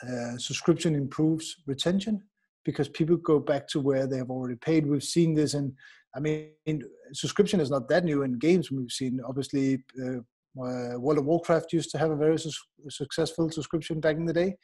uh, 0.02 0.36
subscription 0.36 0.94
improves 0.94 1.56
retention 1.66 2.22
because 2.64 2.88
people 2.88 3.16
go 3.16 3.38
back 3.38 3.66
to 3.68 3.80
where 3.80 4.06
they 4.06 4.18
have 4.18 4.30
already 4.30 4.56
paid. 4.56 4.86
We've 4.86 5.02
seen 5.02 5.34
this 5.34 5.54
in 5.54 5.74
I 6.14 6.20
mean, 6.20 6.82
subscription 7.12 7.60
is 7.60 7.70
not 7.70 7.88
that 7.88 8.04
new 8.04 8.22
in 8.22 8.38
games. 8.38 8.70
We've 8.70 8.90
seen 8.90 9.20
obviously 9.26 9.84
uh, 10.02 10.18
uh, 10.60 10.98
World 10.98 11.18
of 11.18 11.26
Warcraft 11.26 11.72
used 11.72 11.90
to 11.90 11.98
have 11.98 12.10
a 12.10 12.16
very 12.16 12.38
su- 12.38 12.50
successful 12.88 13.50
subscription 13.50 14.00
back 14.00 14.16
in 14.16 14.26
the 14.26 14.32
day, 14.32 14.56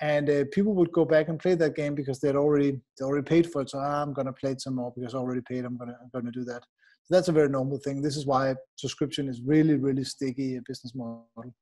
and 0.00 0.28
uh, 0.28 0.44
people 0.52 0.74
would 0.74 0.92
go 0.92 1.04
back 1.04 1.28
and 1.28 1.38
play 1.38 1.54
that 1.54 1.76
game 1.76 1.94
because 1.94 2.20
they'd 2.20 2.36
already 2.36 2.80
they 2.98 3.04
already 3.04 3.24
paid 3.24 3.50
for 3.50 3.62
it. 3.62 3.70
So 3.70 3.78
ah, 3.78 4.02
I'm 4.02 4.12
gonna 4.12 4.32
play 4.32 4.52
it 4.52 4.60
some 4.60 4.76
more 4.76 4.92
because 4.94 5.14
I 5.14 5.18
already 5.18 5.42
paid. 5.42 5.64
I'm 5.64 5.76
gonna 5.76 5.96
I'm 6.00 6.10
gonna 6.12 6.32
do 6.32 6.44
that. 6.44 6.62
So 7.04 7.14
that's 7.14 7.28
a 7.28 7.32
very 7.32 7.48
normal 7.48 7.78
thing. 7.78 8.02
This 8.02 8.16
is 8.16 8.26
why 8.26 8.54
subscription 8.76 9.28
is 9.28 9.40
really 9.42 9.74
really 9.74 10.04
sticky 10.04 10.56
a 10.56 10.62
business 10.66 10.94
model. 10.94 11.54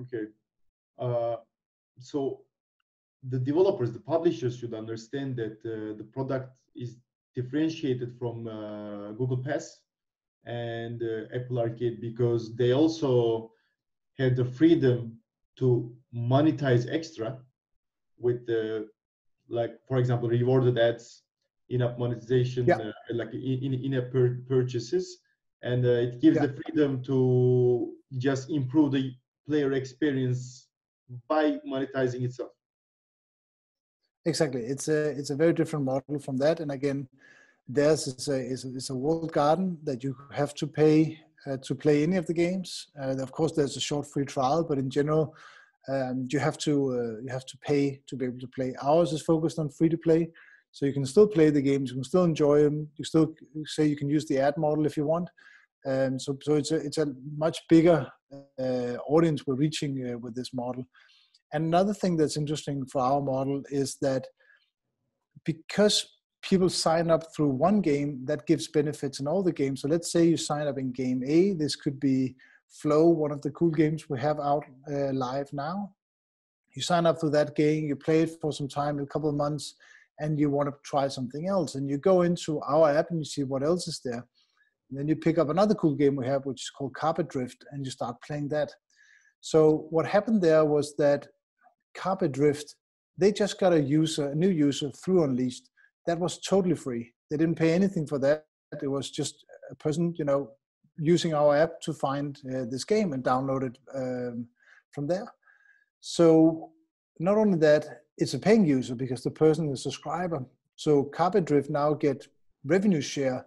Okay, 0.00 0.24
uh, 0.98 1.36
so 1.98 2.40
the 3.28 3.38
developers, 3.38 3.92
the 3.92 4.00
publishers 4.00 4.58
should 4.58 4.74
understand 4.74 5.36
that 5.36 5.58
uh, 5.64 5.96
the 5.96 6.06
product 6.12 6.50
is 6.74 6.96
differentiated 7.34 8.16
from 8.18 8.46
uh, 8.46 9.12
Google 9.12 9.38
Pass 9.38 9.78
and 10.44 11.02
uh, 11.02 11.34
Apple 11.34 11.60
Arcade 11.60 12.00
because 12.00 12.54
they 12.56 12.72
also 12.72 13.52
had 14.18 14.36
the 14.36 14.44
freedom 14.44 15.18
to 15.58 15.92
monetize 16.14 16.86
extra 16.90 17.38
with 18.18 18.46
the 18.46 18.88
like 19.48 19.78
for 19.86 19.98
example 19.98 20.28
rewarded 20.28 20.78
ads 20.78 21.22
in-app 21.68 21.98
monetization 21.98 22.64
yeah. 22.66 22.76
uh, 22.76 22.92
like 23.12 23.32
in, 23.32 23.74
in-app 23.74 24.10
purchases 24.48 25.18
and 25.62 25.84
uh, 25.84 26.06
it 26.06 26.20
gives 26.20 26.36
yeah. 26.36 26.46
the 26.46 26.62
freedom 26.62 27.02
to 27.02 27.92
just 28.18 28.50
improve 28.50 28.92
the 28.92 29.12
player 29.46 29.72
experience 29.72 30.68
by 31.28 31.58
monetizing 31.66 32.22
itself 32.22 32.50
Exactly. 34.24 34.62
It's 34.62 34.88
a 34.88 35.10
it's 35.10 35.30
a 35.30 35.36
very 35.36 35.52
different 35.52 35.84
model 35.84 36.18
from 36.18 36.36
that. 36.38 36.60
And 36.60 36.70
again, 36.70 37.08
theirs 37.68 38.06
is 38.06 38.28
a 38.28 38.38
is 38.38 38.64
a, 38.64 38.68
is 38.68 38.90
a 38.90 38.94
walled 38.94 39.32
garden 39.32 39.78
that 39.82 40.04
you 40.04 40.16
have 40.32 40.54
to 40.54 40.66
pay 40.66 41.18
uh, 41.46 41.56
to 41.62 41.74
play 41.74 42.02
any 42.02 42.16
of 42.16 42.26
the 42.26 42.34
games. 42.34 42.88
Uh, 43.00 43.16
of 43.18 43.32
course, 43.32 43.52
there's 43.52 43.76
a 43.76 43.80
short 43.80 44.06
free 44.06 44.24
trial, 44.24 44.64
but 44.64 44.78
in 44.78 44.90
general, 44.90 45.34
um, 45.88 46.26
you 46.30 46.38
have 46.38 46.58
to 46.58 46.72
uh, 46.72 47.20
you 47.22 47.28
have 47.30 47.46
to 47.46 47.58
pay 47.58 48.00
to 48.06 48.16
be 48.16 48.26
able 48.26 48.38
to 48.38 48.48
play. 48.48 48.74
Ours 48.82 49.12
is 49.12 49.22
focused 49.22 49.58
on 49.58 49.68
free 49.68 49.88
to 49.88 49.98
play, 49.98 50.30
So 50.70 50.86
you 50.86 50.92
can 50.92 51.04
still 51.04 51.26
play 51.26 51.50
the 51.50 51.60
games, 51.60 51.90
you 51.90 51.96
can 51.96 52.04
still 52.04 52.24
enjoy 52.24 52.62
them. 52.62 52.88
You 52.96 53.04
still 53.04 53.34
say 53.66 53.86
you 53.86 53.96
can 53.96 54.08
use 54.08 54.26
the 54.26 54.38
ad 54.38 54.56
model 54.56 54.86
if 54.86 54.96
you 54.96 55.04
want. 55.04 55.28
Um, 55.84 56.18
so, 56.18 56.38
so 56.42 56.54
it's 56.54 56.70
a 56.70 56.76
it's 56.76 56.98
a 56.98 57.12
much 57.36 57.58
bigger 57.68 58.06
uh, 58.58 58.96
audience 59.08 59.46
we're 59.46 59.54
reaching 59.54 60.10
uh, 60.10 60.18
with 60.18 60.34
this 60.34 60.54
model. 60.54 60.84
And 61.52 61.64
another 61.64 61.92
thing 61.92 62.16
that's 62.16 62.36
interesting 62.36 62.86
for 62.86 63.02
our 63.02 63.20
model 63.20 63.62
is 63.70 63.96
that 64.00 64.26
because 65.44 66.06
people 66.42 66.68
sign 66.68 67.10
up 67.10 67.34
through 67.34 67.48
one 67.48 67.80
game, 67.80 68.20
that 68.24 68.46
gives 68.46 68.68
benefits 68.68 69.20
in 69.20 69.28
all 69.28 69.42
the 69.42 69.52
games. 69.52 69.82
So 69.82 69.88
let's 69.88 70.10
say 70.10 70.24
you 70.24 70.36
sign 70.36 70.66
up 70.66 70.78
in 70.78 70.92
game 70.92 71.22
A. 71.24 71.52
This 71.52 71.76
could 71.76 71.98
be 71.98 72.36
Flow, 72.68 73.08
one 73.08 73.30
of 73.30 73.42
the 73.42 73.50
cool 73.50 73.70
games 73.70 74.08
we 74.08 74.18
have 74.18 74.40
out 74.40 74.64
uh, 74.90 75.12
live 75.12 75.52
now. 75.52 75.92
You 76.74 76.80
sign 76.80 77.04
up 77.04 77.20
through 77.20 77.30
that 77.30 77.54
game, 77.54 77.86
you 77.86 77.96
play 77.96 78.22
it 78.22 78.40
for 78.40 78.50
some 78.50 78.66
time, 78.66 78.98
a 78.98 79.04
couple 79.06 79.28
of 79.28 79.34
months, 79.34 79.74
and 80.20 80.40
you 80.40 80.48
want 80.48 80.70
to 80.70 80.74
try 80.82 81.06
something 81.08 81.46
else. 81.46 81.74
And 81.74 81.90
you 81.90 81.98
go 81.98 82.22
into 82.22 82.62
our 82.62 82.90
app 82.90 83.10
and 83.10 83.18
you 83.18 83.24
see 83.26 83.44
what 83.44 83.62
else 83.62 83.88
is 83.88 84.00
there. 84.02 84.26
And 84.88 84.98
then 84.98 85.06
you 85.06 85.16
pick 85.16 85.36
up 85.36 85.50
another 85.50 85.74
cool 85.74 85.94
game 85.94 86.16
we 86.16 86.26
have, 86.26 86.46
which 86.46 86.62
is 86.62 86.70
called 86.70 86.94
Carpet 86.94 87.28
Drift, 87.28 87.62
and 87.72 87.84
you 87.84 87.90
start 87.90 88.16
playing 88.26 88.48
that. 88.48 88.72
So 89.42 89.86
what 89.90 90.06
happened 90.06 90.40
there 90.40 90.64
was 90.64 90.96
that 90.96 91.26
Carpet 91.94 92.32
Drift, 92.32 92.74
they 93.18 93.32
just 93.32 93.60
got 93.60 93.74
a 93.74 93.80
user, 93.80 94.30
a 94.30 94.34
new 94.34 94.48
user 94.48 94.90
through 94.90 95.24
Unleashed. 95.24 95.68
That 96.06 96.18
was 96.18 96.38
totally 96.38 96.74
free. 96.74 97.12
They 97.30 97.36
didn't 97.36 97.56
pay 97.56 97.72
anything 97.72 98.06
for 98.06 98.18
that. 98.20 98.46
It 98.82 98.88
was 98.88 99.10
just 99.10 99.44
a 99.70 99.74
person, 99.74 100.14
you 100.18 100.24
know, 100.24 100.50
using 100.98 101.34
our 101.34 101.56
app 101.56 101.80
to 101.82 101.92
find 101.92 102.38
uh, 102.46 102.64
this 102.70 102.84
game 102.84 103.12
and 103.12 103.22
download 103.22 103.62
it 103.64 103.78
um, 103.94 104.46
from 104.92 105.06
there. 105.06 105.26
So 106.00 106.70
not 107.18 107.36
only 107.36 107.58
that, 107.58 108.02
it's 108.18 108.34
a 108.34 108.38
paying 108.38 108.66
user 108.66 108.94
because 108.94 109.22
the 109.22 109.30
person 109.30 109.68
is 109.68 109.80
a 109.80 109.82
subscriber. 109.82 110.44
So 110.76 111.04
Carpet 111.04 111.44
Drift 111.44 111.70
now 111.70 111.94
get 111.94 112.26
revenue 112.64 113.00
share 113.00 113.46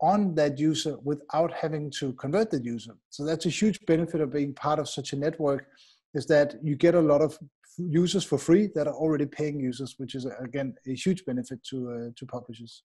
on 0.00 0.34
that 0.34 0.58
user 0.58 0.98
without 1.02 1.52
having 1.52 1.90
to 1.90 2.12
convert 2.14 2.50
that 2.50 2.64
user. 2.64 2.94
So 3.10 3.24
that's 3.24 3.46
a 3.46 3.50
huge 3.50 3.84
benefit 3.86 4.20
of 4.20 4.32
being 4.32 4.52
part 4.52 4.78
of 4.78 4.88
such 4.88 5.12
a 5.12 5.16
network 5.16 5.68
is 6.16 6.26
that 6.26 6.54
you 6.62 6.74
get 6.76 6.94
a 6.94 7.00
lot 7.12 7.20
of 7.20 7.38
users 7.76 8.24
for 8.24 8.38
free 8.38 8.68
that 8.74 8.86
are 8.88 8.94
already 8.94 9.26
paying 9.26 9.60
users, 9.60 9.94
which 9.98 10.14
is 10.14 10.24
again 10.40 10.74
a 10.86 10.94
huge 10.94 11.24
benefit 11.24 11.62
to 11.70 11.76
uh, 11.90 12.08
to 12.16 12.26
publishers. 12.26 12.82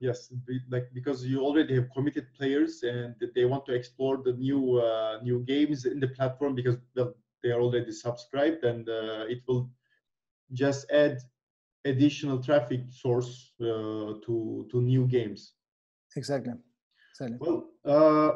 Yes, 0.00 0.30
like 0.70 0.86
because 0.92 1.24
you 1.24 1.40
already 1.40 1.74
have 1.76 1.88
committed 1.96 2.26
players 2.38 2.82
and 2.82 3.14
they 3.34 3.46
want 3.46 3.64
to 3.66 3.74
explore 3.74 4.18
the 4.22 4.34
new 4.34 4.78
uh, 4.78 5.18
new 5.22 5.38
games 5.52 5.86
in 5.86 5.98
the 5.98 6.08
platform 6.08 6.54
because 6.54 6.76
well, 6.94 7.14
they 7.42 7.50
are 7.50 7.62
already 7.62 7.92
subscribed 7.92 8.62
and 8.64 8.86
uh, 8.88 9.24
it 9.34 9.40
will 9.48 9.70
just 10.52 10.90
add 10.90 11.18
additional 11.86 12.42
traffic 12.42 12.82
source 12.90 13.52
uh, 13.62 14.20
to 14.26 14.68
to 14.70 14.82
new 14.82 15.06
games. 15.06 15.54
Exactly. 16.16 16.52
exactly. 17.12 17.38
Well, 17.40 17.58
uh, 17.84 18.32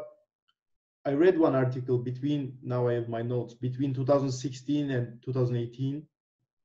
I 1.06 1.12
read 1.12 1.38
one 1.38 1.54
article 1.54 1.96
between 1.96 2.58
now 2.62 2.88
I 2.88 2.94
have 2.94 3.08
my 3.08 3.22
notes 3.22 3.54
between 3.54 3.94
2016 3.94 4.90
and 4.90 5.22
2018. 5.22 6.06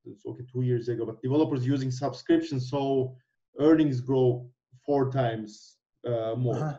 It's 0.04 0.26
okay, 0.26 0.44
two 0.52 0.62
years 0.62 0.88
ago. 0.88 1.06
But 1.06 1.22
developers 1.22 1.66
using 1.66 1.90
subscription 1.90 2.60
so 2.60 3.16
earnings 3.58 4.00
grow 4.00 4.46
four 4.84 5.10
times 5.10 5.78
uh, 6.06 6.34
more. 6.36 6.56
Uh-huh. 6.56 6.78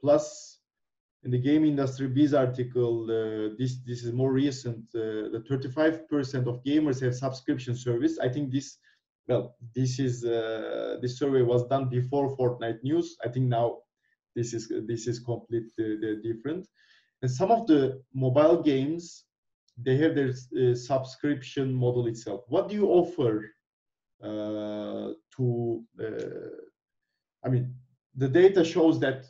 Plus, 0.00 0.60
in 1.24 1.30
the 1.30 1.38
game 1.38 1.64
industry 1.64 2.08
biz 2.08 2.34
article, 2.34 3.04
uh, 3.04 3.54
this 3.58 3.78
this 3.86 4.04
is 4.04 4.12
more 4.12 4.32
recent. 4.32 4.84
Uh, 4.94 5.32
the 5.32 5.42
35% 5.50 6.46
of 6.46 6.62
gamers 6.62 7.00
have 7.00 7.14
subscription 7.14 7.74
service. 7.74 8.18
I 8.20 8.28
think 8.28 8.52
this, 8.52 8.76
well, 9.26 9.56
this 9.74 9.98
is 9.98 10.24
uh, 10.24 10.98
this 11.00 11.18
survey 11.18 11.42
was 11.42 11.66
done 11.68 11.88
before 11.88 12.36
Fortnite 12.36 12.82
news. 12.82 13.16
I 13.24 13.28
think 13.30 13.46
now 13.46 13.78
this 14.36 14.52
is 14.52 14.70
this 14.86 15.08
is 15.08 15.18
completely 15.18 16.20
different 16.22 16.68
and 17.22 17.30
some 17.30 17.50
of 17.50 17.66
the 17.66 18.00
mobile 18.14 18.62
games 18.62 19.24
they 19.80 19.96
have 19.96 20.14
their 20.16 20.30
uh, 20.30 20.74
subscription 20.74 21.72
model 21.72 22.08
itself. 22.08 22.42
What 22.48 22.68
do 22.68 22.74
you 22.74 22.88
offer 22.88 23.48
uh, 24.22 25.12
to 25.36 25.84
uh, 26.02 26.56
i 27.44 27.48
mean 27.48 27.72
the 28.16 28.28
data 28.28 28.64
shows 28.64 28.98
that 28.98 29.24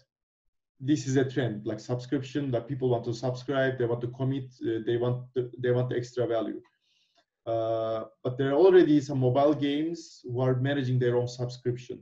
this 0.81 1.07
is 1.07 1.17
a 1.17 1.25
trend 1.31 1.67
like 1.67 1.79
subscription 1.79 2.51
that 2.51 2.67
people 2.67 2.89
want 2.89 3.05
to 3.05 3.13
subscribe 3.13 3.77
they 3.77 3.85
want 3.85 4.01
to 4.01 4.09
commit 4.09 4.45
uh, 4.63 4.79
they 4.87 4.97
want 4.97 5.27
the, 5.35 5.51
they 5.59 5.73
want 5.73 5.91
the 5.91 5.97
extra 5.97 6.27
value. 6.27 6.61
Uh, 7.45 8.05
but 8.25 8.39
there 8.39 8.51
are 8.51 8.61
already 8.65 8.99
some 9.01 9.19
mobile 9.19 9.55
games 9.55 10.21
who 10.25 10.41
are 10.41 10.55
managing 10.57 10.99
their 10.99 11.17
own 11.17 11.29
subscription. 11.29 11.99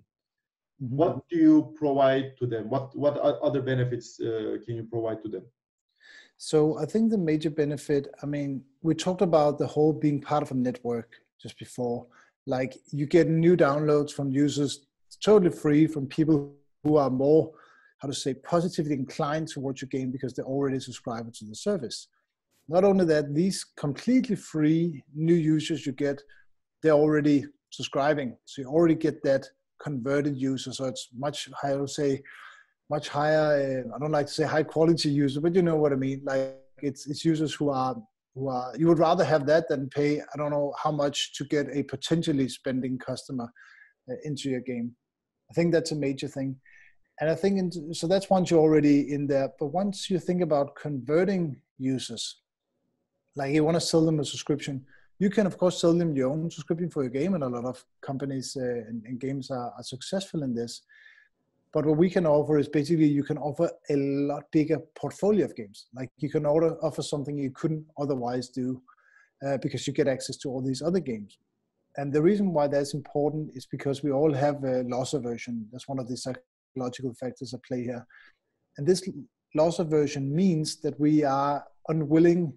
Mm-hmm. 0.82 0.96
what 0.96 1.28
do 1.30 1.36
you 1.36 1.74
provide 1.74 2.36
to 2.38 2.46
them? 2.46 2.70
What 2.70 2.96
what 2.96 3.16
other 3.18 3.62
benefits 3.62 4.20
uh, 4.20 4.58
can 4.64 4.76
you 4.76 4.84
provide 4.84 5.22
to 5.22 5.28
them 5.28 5.44
so 6.38 6.78
I 6.78 6.84
think 6.84 7.10
the 7.10 7.18
major 7.18 7.50
benefit, 7.50 8.08
I 8.22 8.26
mean, 8.26 8.62
we 8.82 8.94
talked 8.94 9.22
about 9.22 9.58
the 9.58 9.66
whole 9.66 9.92
being 9.92 10.20
part 10.20 10.42
of 10.42 10.50
a 10.50 10.54
network 10.54 11.10
just 11.40 11.58
before. 11.58 12.06
Like 12.46 12.76
you 12.92 13.06
get 13.06 13.28
new 13.28 13.56
downloads 13.56 14.12
from 14.12 14.30
users 14.30 14.86
totally 15.22 15.50
free 15.50 15.86
from 15.86 16.06
people 16.06 16.54
who 16.84 16.96
are 16.96 17.10
more, 17.10 17.52
how 17.98 18.08
to 18.08 18.14
say, 18.14 18.34
positively 18.34 18.92
inclined 18.92 19.48
towards 19.48 19.80
your 19.80 19.88
game 19.88 20.10
because 20.10 20.34
they're 20.34 20.44
already 20.44 20.78
subscribed 20.78 21.34
to 21.34 21.44
the 21.46 21.54
service. 21.54 22.08
Not 22.68 22.84
only 22.84 23.04
that, 23.06 23.34
these 23.34 23.64
completely 23.76 24.36
free 24.36 25.02
new 25.14 25.34
users 25.34 25.86
you 25.86 25.92
get, 25.92 26.20
they're 26.82 26.92
already 26.92 27.46
subscribing. 27.70 28.36
So 28.44 28.62
you 28.62 28.68
already 28.68 28.94
get 28.94 29.22
that 29.22 29.46
converted 29.80 30.36
user. 30.36 30.72
So 30.72 30.84
it's 30.86 31.08
much, 31.16 31.48
how 31.62 31.78
to 31.78 31.88
say, 31.88 32.22
much 32.90 33.08
higher. 33.08 33.84
I 33.94 33.98
don't 33.98 34.12
like 34.12 34.26
to 34.26 34.32
say 34.32 34.44
high 34.44 34.62
quality 34.62 35.10
user, 35.10 35.40
but 35.40 35.54
you 35.54 35.62
know 35.62 35.76
what 35.76 35.92
I 35.92 35.96
mean. 35.96 36.22
Like 36.24 36.56
it's 36.78 37.06
it's 37.06 37.24
users 37.24 37.54
who 37.54 37.70
are 37.70 37.96
who 38.34 38.48
are 38.48 38.72
you 38.78 38.86
would 38.88 38.98
rather 38.98 39.24
have 39.24 39.46
that 39.46 39.68
than 39.68 39.88
pay 39.88 40.20
I 40.20 40.36
don't 40.36 40.50
know 40.50 40.74
how 40.82 40.92
much 40.92 41.34
to 41.34 41.44
get 41.44 41.68
a 41.72 41.82
potentially 41.82 42.48
spending 42.48 42.98
customer 42.98 43.52
uh, 44.10 44.14
into 44.24 44.50
your 44.50 44.60
game. 44.60 44.94
I 45.50 45.54
think 45.54 45.72
that's 45.72 45.92
a 45.92 45.96
major 45.96 46.28
thing, 46.28 46.56
and 47.20 47.30
I 47.30 47.34
think 47.34 47.58
in, 47.58 47.94
so 47.94 48.06
that's 48.06 48.30
once 48.30 48.50
you're 48.50 48.60
already 48.60 49.12
in 49.12 49.26
there. 49.26 49.50
But 49.58 49.66
once 49.66 50.10
you 50.10 50.18
think 50.18 50.42
about 50.42 50.76
converting 50.76 51.56
users, 51.78 52.40
like 53.36 53.52
you 53.52 53.64
want 53.64 53.76
to 53.76 53.80
sell 53.80 54.04
them 54.04 54.20
a 54.20 54.24
subscription, 54.24 54.84
you 55.18 55.30
can 55.30 55.46
of 55.46 55.56
course 55.56 55.80
sell 55.80 55.94
them 55.94 56.16
your 56.16 56.30
own 56.30 56.50
subscription 56.50 56.90
for 56.90 57.02
your 57.02 57.10
game, 57.12 57.34
and 57.34 57.44
a 57.44 57.48
lot 57.48 57.64
of 57.64 57.84
companies 58.02 58.56
uh, 58.60 58.64
and, 58.88 59.04
and, 59.06 59.20
games 59.20 59.50
are, 59.50 59.72
are 59.76 59.82
successful 59.82 60.42
in 60.42 60.54
this. 60.54 60.82
But 61.72 61.84
what 61.84 61.98
we 61.98 62.08
can 62.08 62.26
offer 62.26 62.58
is 62.58 62.68
basically 62.68 63.06
you 63.06 63.24
can 63.24 63.38
offer 63.38 63.70
a 63.90 63.96
lot 63.96 64.44
bigger 64.52 64.78
portfolio 64.94 65.44
of 65.44 65.56
games. 65.56 65.86
Like 65.94 66.10
you 66.18 66.30
can 66.30 66.46
order, 66.46 66.76
offer 66.82 67.02
something 67.02 67.36
you 67.36 67.50
couldn't 67.50 67.84
otherwise 67.98 68.48
do 68.48 68.80
uh, 69.46 69.58
because 69.58 69.86
you 69.86 69.92
get 69.92 70.08
access 70.08 70.36
to 70.38 70.48
all 70.48 70.62
these 70.62 70.82
other 70.82 71.00
games. 71.00 71.38
And 71.96 72.12
the 72.12 72.22
reason 72.22 72.52
why 72.52 72.68
that's 72.68 72.94
important 72.94 73.50
is 73.54 73.66
because 73.66 74.02
we 74.02 74.10
all 74.10 74.32
have 74.32 74.62
a 74.64 74.82
loss 74.82 75.14
aversion. 75.14 75.66
That's 75.72 75.88
one 75.88 75.98
of 75.98 76.08
the 76.08 76.16
psychological 76.16 77.14
factors 77.14 77.54
at 77.54 77.64
play 77.64 77.82
here. 77.82 78.06
And 78.76 78.86
this 78.86 79.08
loss 79.54 79.78
aversion 79.78 80.34
means 80.34 80.80
that 80.82 80.98
we 81.00 81.24
are 81.24 81.64
unwilling 81.88 82.52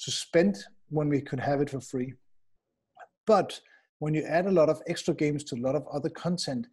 to 0.00 0.10
spend 0.10 0.56
when 0.88 1.08
we 1.08 1.20
could 1.20 1.40
have 1.40 1.60
it 1.60 1.70
for 1.70 1.80
free. 1.80 2.14
But 3.26 3.60
when 3.98 4.14
you 4.14 4.22
add 4.22 4.46
a 4.46 4.50
lot 4.50 4.70
of 4.70 4.80
extra 4.86 5.14
games 5.14 5.44
to 5.44 5.56
a 5.56 5.60
lot 5.60 5.74
of 5.74 5.86
other 5.92 6.08
content, 6.08 6.66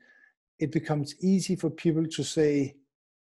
it 0.60 0.72
becomes 0.72 1.16
easy 1.22 1.56
for 1.56 1.70
people 1.70 2.06
to 2.06 2.24
say, 2.24 2.76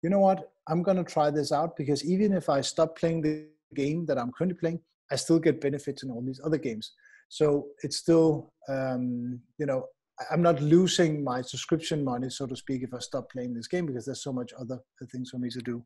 you 0.02 0.10
know 0.10 0.20
what, 0.20 0.50
I'm 0.68 0.82
going 0.82 0.96
to 0.96 1.04
try 1.04 1.30
this 1.30 1.52
out 1.52 1.76
because 1.76 2.04
even 2.04 2.32
if 2.32 2.48
I 2.48 2.60
stop 2.60 2.96
playing 2.96 3.22
the 3.22 3.46
game 3.74 4.06
that 4.06 4.18
I'm 4.18 4.32
currently 4.32 4.58
playing, 4.58 4.80
I 5.10 5.16
still 5.16 5.38
get 5.38 5.60
benefits 5.60 6.02
in 6.02 6.10
all 6.10 6.22
these 6.22 6.40
other 6.44 6.58
games. 6.58 6.92
So 7.28 7.66
it's 7.82 7.96
still, 7.96 8.52
um, 8.68 9.40
you 9.58 9.66
know, 9.66 9.86
I'm 10.30 10.42
not 10.42 10.60
losing 10.62 11.22
my 11.22 11.42
subscription 11.42 12.02
money, 12.02 12.30
so 12.30 12.46
to 12.46 12.56
speak, 12.56 12.82
if 12.82 12.94
I 12.94 12.98
stop 12.98 13.30
playing 13.30 13.54
this 13.54 13.68
game 13.68 13.86
because 13.86 14.06
there's 14.06 14.22
so 14.22 14.32
much 14.32 14.52
other 14.58 14.78
things 15.12 15.30
for 15.30 15.38
me 15.38 15.50
to 15.50 15.60
do. 15.60 15.84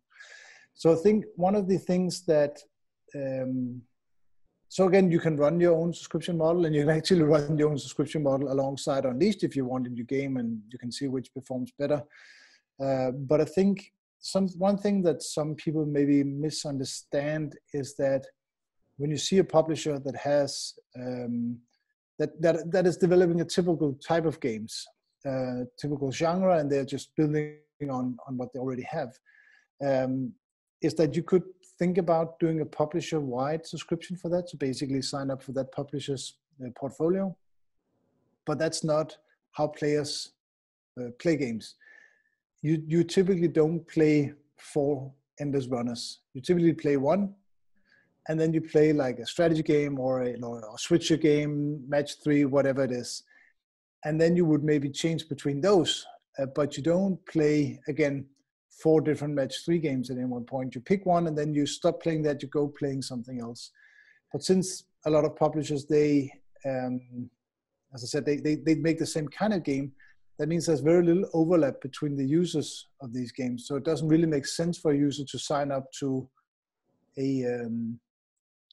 So 0.74 0.92
I 0.92 0.96
think 0.96 1.24
one 1.36 1.56
of 1.56 1.66
the 1.66 1.78
things 1.78 2.24
that 2.26 2.58
um, 3.14 3.82
so 4.70 4.86
again, 4.86 5.10
you 5.10 5.18
can 5.18 5.36
run 5.36 5.58
your 5.58 5.74
own 5.74 5.92
subscription 5.92 6.38
model 6.38 6.64
and 6.64 6.72
you 6.72 6.82
can 6.82 6.96
actually 6.96 7.22
run 7.34 7.58
your 7.58 7.70
own 7.70 7.78
subscription 7.78 8.22
model 8.22 8.52
alongside 8.52 9.04
Unleashed 9.04 9.42
if 9.42 9.56
you 9.56 9.64
want 9.64 9.88
in 9.88 9.96
your 9.96 10.06
game 10.06 10.36
and 10.36 10.62
you 10.70 10.78
can 10.78 10.92
see 10.92 11.08
which 11.08 11.34
performs 11.34 11.72
better. 11.76 12.00
Uh, 12.80 13.10
but 13.10 13.40
I 13.40 13.46
think 13.46 13.92
some 14.20 14.46
one 14.50 14.78
thing 14.78 15.02
that 15.02 15.24
some 15.24 15.56
people 15.56 15.84
maybe 15.84 16.22
misunderstand 16.22 17.56
is 17.74 17.96
that 17.96 18.24
when 18.96 19.10
you 19.10 19.16
see 19.16 19.38
a 19.38 19.44
publisher 19.44 19.98
that 19.98 20.14
has 20.14 20.74
um, 20.96 21.58
that, 22.20 22.40
that 22.40 22.70
that 22.70 22.86
is 22.86 22.96
developing 22.96 23.40
a 23.40 23.44
typical 23.44 23.94
type 23.94 24.24
of 24.24 24.38
games, 24.38 24.86
uh, 25.26 25.64
typical 25.80 26.12
genre, 26.12 26.58
and 26.58 26.70
they're 26.70 26.84
just 26.84 27.16
building 27.16 27.56
on 27.90 28.16
on 28.28 28.36
what 28.36 28.52
they 28.52 28.60
already 28.60 28.86
have, 28.88 29.18
um, 29.84 30.32
is 30.80 30.94
that 30.94 31.16
you 31.16 31.24
could 31.24 31.42
think 31.80 31.96
about 31.98 32.38
doing 32.38 32.60
a 32.60 32.66
publisher-wide 32.66 33.66
subscription 33.66 34.14
for 34.16 34.28
that. 34.28 34.50
So 34.50 34.58
basically 34.58 35.02
sign 35.02 35.30
up 35.30 35.42
for 35.42 35.52
that 35.52 35.72
publisher's 35.72 36.24
uh, 36.62 36.68
portfolio. 36.76 37.34
But 38.46 38.58
that's 38.58 38.84
not 38.84 39.16
how 39.52 39.66
players 39.68 40.32
uh, 41.00 41.10
play 41.22 41.36
games. 41.36 41.74
You 42.62 42.74
you 42.92 43.00
typically 43.16 43.48
don't 43.48 43.80
play 43.96 44.34
four 44.72 44.92
endless 45.42 45.66
runners. 45.66 46.02
You 46.34 46.40
typically 46.42 46.74
play 46.74 46.96
one, 46.98 47.22
and 48.28 48.38
then 48.38 48.52
you 48.52 48.60
play 48.60 48.92
like 48.92 49.18
a 49.18 49.26
strategy 49.26 49.62
game 49.62 49.98
or 49.98 50.12
a, 50.22 50.30
or 50.42 50.58
a 50.58 50.78
switcher 50.78 51.16
game, 51.16 51.82
match 51.88 52.10
three, 52.22 52.44
whatever 52.44 52.84
it 52.84 52.92
is, 52.92 53.22
and 54.04 54.20
then 54.20 54.36
you 54.36 54.44
would 54.50 54.64
maybe 54.72 54.90
change 54.90 55.22
between 55.34 55.58
those. 55.62 56.06
Uh, 56.38 56.46
but 56.58 56.76
you 56.76 56.82
don't 56.82 57.16
play 57.34 57.80
again 57.88 58.26
four 58.82 59.00
different 59.00 59.34
match 59.34 59.64
three 59.64 59.78
games 59.78 60.10
at 60.10 60.16
any 60.16 60.26
one 60.26 60.44
point. 60.44 60.74
You 60.74 60.80
pick 60.80 61.06
one 61.06 61.26
and 61.26 61.36
then 61.36 61.54
you 61.54 61.66
stop 61.66 62.02
playing 62.02 62.22
that. 62.24 62.42
You 62.42 62.48
go 62.48 62.68
playing 62.68 63.02
something 63.02 63.40
else. 63.40 63.70
But 64.32 64.42
since 64.42 64.84
a 65.06 65.10
lot 65.10 65.24
of 65.24 65.36
publishers 65.36 65.86
they 65.86 66.30
um, 66.64 67.30
as 67.94 68.04
I 68.04 68.06
said, 68.06 68.24
they, 68.24 68.36
they, 68.36 68.56
they 68.56 68.74
make 68.76 68.98
the 68.98 69.06
same 69.06 69.28
kind 69.28 69.52
of 69.52 69.64
game. 69.64 69.92
That 70.38 70.48
means 70.48 70.66
there's 70.66 70.80
very 70.80 71.04
little 71.04 71.28
overlap 71.34 71.80
between 71.80 72.16
the 72.16 72.24
users 72.24 72.86
of 73.02 73.12
these 73.12 73.32
games. 73.32 73.66
So 73.66 73.76
it 73.76 73.84
doesn't 73.84 74.08
really 74.08 74.26
make 74.26 74.46
sense 74.46 74.78
for 74.78 74.92
a 74.92 74.96
user 74.96 75.24
to 75.24 75.38
sign 75.38 75.70
up 75.70 75.90
to 75.98 76.28
a, 77.18 77.44
um, 77.44 77.98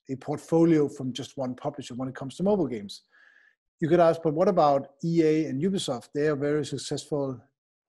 a 0.10 0.16
portfolio 0.16 0.88
from 0.88 1.12
just 1.12 1.36
one 1.36 1.56
publisher 1.56 1.96
when 1.96 2.08
it 2.08 2.16
comes 2.16 2.36
to 2.36 2.44
mobile 2.44 2.68
games. 2.68 3.04
You 3.80 3.90
could 3.90 4.00
ask, 4.00 4.22
but 4.24 4.34
what 4.34 4.48
about 4.48 4.92
EA 5.04 5.46
and 5.46 5.62
Ubisoft? 5.62 6.10
They 6.14 6.28
are 6.28 6.36
very 6.36 6.66
successful 6.66 7.40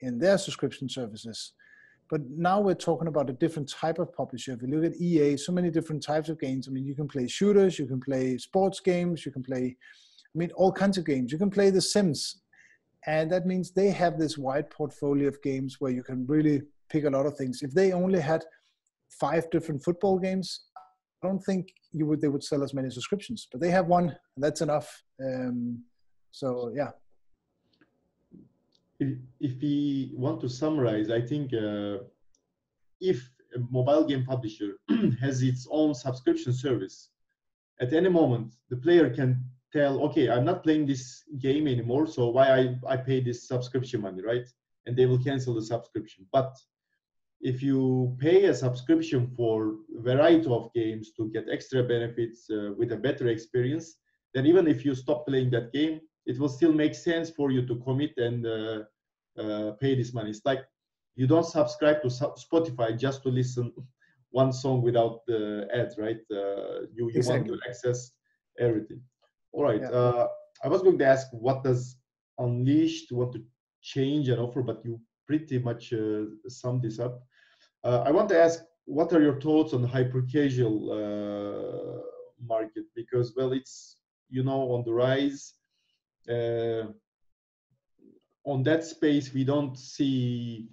in 0.00 0.18
their 0.18 0.38
subscription 0.38 0.88
services. 0.88 1.52
But 2.10 2.22
now 2.30 2.60
we're 2.60 2.74
talking 2.74 3.08
about 3.08 3.28
a 3.28 3.34
different 3.34 3.68
type 3.68 3.98
of 3.98 4.12
publisher. 4.14 4.52
If 4.52 4.62
you 4.62 4.68
look 4.68 4.90
at 4.90 5.00
EA, 5.00 5.36
so 5.36 5.52
many 5.52 5.70
different 5.70 6.02
types 6.02 6.28
of 6.28 6.40
games. 6.40 6.66
I 6.66 6.70
mean, 6.70 6.86
you 6.86 6.94
can 6.94 7.06
play 7.06 7.28
shooters, 7.28 7.78
you 7.78 7.86
can 7.86 8.00
play 8.00 8.38
sports 8.38 8.80
games, 8.80 9.26
you 9.26 9.32
can 9.32 9.42
play 9.42 9.76
I 10.34 10.38
mean, 10.38 10.50
all 10.56 10.72
kinds 10.72 10.98
of 10.98 11.04
games. 11.04 11.32
You 11.32 11.38
can 11.38 11.50
play 11.50 11.70
The 11.70 11.80
Sims, 11.80 12.42
and 13.06 13.30
that 13.32 13.46
means 13.46 13.72
they 13.72 13.90
have 13.90 14.18
this 14.18 14.36
wide 14.36 14.70
portfolio 14.70 15.28
of 15.28 15.42
games 15.42 15.76
where 15.80 15.90
you 15.90 16.02
can 16.02 16.26
really 16.26 16.62
pick 16.90 17.04
a 17.04 17.10
lot 17.10 17.26
of 17.26 17.36
things. 17.36 17.62
If 17.62 17.72
they 17.72 17.92
only 17.92 18.20
had 18.20 18.44
five 19.08 19.48
different 19.50 19.82
football 19.82 20.18
games, 20.18 20.66
I 21.22 21.26
don't 21.26 21.40
think 21.40 21.68
you 21.92 22.06
would 22.06 22.20
they 22.20 22.28
would 22.28 22.44
sell 22.44 22.62
as 22.62 22.74
many 22.74 22.90
subscriptions. 22.90 23.48
But 23.50 23.60
they 23.60 23.70
have 23.70 23.86
one, 23.86 24.08
and 24.08 24.44
that's 24.44 24.60
enough. 24.60 25.02
Um, 25.20 25.82
so 26.30 26.72
yeah. 26.76 26.90
If, 29.00 29.60
we 29.62 30.12
want 30.16 30.40
to 30.40 30.48
summarize, 30.48 31.10
I 31.10 31.20
think 31.20 31.54
uh, 31.54 31.98
if 33.00 33.30
a 33.54 33.60
mobile 33.70 34.04
game 34.04 34.24
publisher 34.24 34.78
has 35.20 35.42
its 35.42 35.68
own 35.70 35.94
subscription 35.94 36.52
service, 36.52 37.10
at 37.80 37.92
any 37.92 38.08
moment 38.08 38.54
the 38.70 38.76
player 38.76 39.08
can 39.08 39.44
tell, 39.72 40.00
okay, 40.06 40.28
I'm 40.30 40.44
not 40.44 40.64
playing 40.64 40.86
this 40.86 41.22
game 41.38 41.68
anymore, 41.68 42.06
so 42.06 42.28
why 42.28 42.48
I, 42.58 42.94
I 42.94 42.96
pay 42.96 43.20
this 43.20 43.46
subscription 43.46 44.00
money, 44.00 44.22
right? 44.22 44.46
And 44.86 44.96
they 44.96 45.06
will 45.06 45.22
cancel 45.22 45.54
the 45.54 45.62
subscription. 45.62 46.26
But 46.32 46.56
if 47.40 47.62
you 47.62 48.16
pay 48.18 48.46
a 48.46 48.54
subscription 48.54 49.28
for 49.36 49.76
a 49.96 50.00
variety 50.00 50.48
of 50.48 50.72
games 50.72 51.12
to 51.16 51.30
get 51.30 51.46
extra 51.50 51.82
benefits 51.84 52.48
uh, 52.50 52.72
with 52.76 52.92
a 52.92 52.96
better 52.96 53.28
experience, 53.28 53.96
then 54.34 54.46
even 54.46 54.66
if 54.66 54.84
you 54.84 54.94
stop 54.94 55.26
playing 55.26 55.50
that 55.50 55.72
game, 55.72 56.00
it 56.28 56.38
will 56.38 56.48
still 56.48 56.72
make 56.72 56.94
sense 56.94 57.30
for 57.30 57.50
you 57.50 57.66
to 57.66 57.76
commit 57.76 58.12
and 58.18 58.46
uh, 58.46 58.82
uh, 59.42 59.72
pay 59.80 59.94
this 59.96 60.12
money. 60.12 60.30
It's 60.30 60.44
like 60.44 60.60
you 61.16 61.26
don't 61.26 61.46
subscribe 61.46 62.02
to 62.02 62.08
Spotify 62.08 62.96
just 62.96 63.22
to 63.24 63.30
listen 63.30 63.72
one 64.30 64.52
song 64.52 64.82
without 64.82 65.24
the 65.26 65.66
ads, 65.74 65.96
right? 65.98 66.20
Uh, 66.30 66.84
you 66.94 67.04
you 67.10 67.12
exactly. 67.14 67.50
want 67.50 67.62
to 67.62 67.68
access 67.68 68.12
everything. 68.60 69.00
All 69.52 69.64
right. 69.64 69.80
Yeah. 69.80 69.98
Uh, 70.00 70.26
I 70.64 70.68
was 70.68 70.82
going 70.82 70.98
to 70.98 71.06
ask 71.06 71.26
what 71.32 71.64
does 71.64 71.96
Unleashed 72.38 73.10
want 73.10 73.32
to 73.32 73.42
change 73.82 74.28
and 74.28 74.38
offer, 74.38 74.62
but 74.62 74.84
you 74.84 75.00
pretty 75.26 75.58
much 75.58 75.92
uh, 75.92 76.24
summed 76.46 76.82
this 76.82 76.98
up. 76.98 77.22
Uh, 77.84 78.02
I 78.06 78.10
want 78.10 78.28
to 78.28 78.38
ask 78.40 78.60
what 78.84 79.12
are 79.12 79.22
your 79.22 79.40
thoughts 79.40 79.72
on 79.72 79.82
the 79.82 79.88
hyper 79.88 80.22
casual 80.22 80.76
uh, 80.98 82.00
market 82.52 82.84
because 82.94 83.34
well 83.36 83.52
it's 83.52 83.96
you 84.28 84.42
know 84.44 84.60
on 84.74 84.84
the 84.84 84.92
rise 84.92 85.54
on 88.44 88.62
that 88.62 88.84
space 88.84 89.32
we 89.32 89.44
don't 89.44 89.78
see 89.78 90.68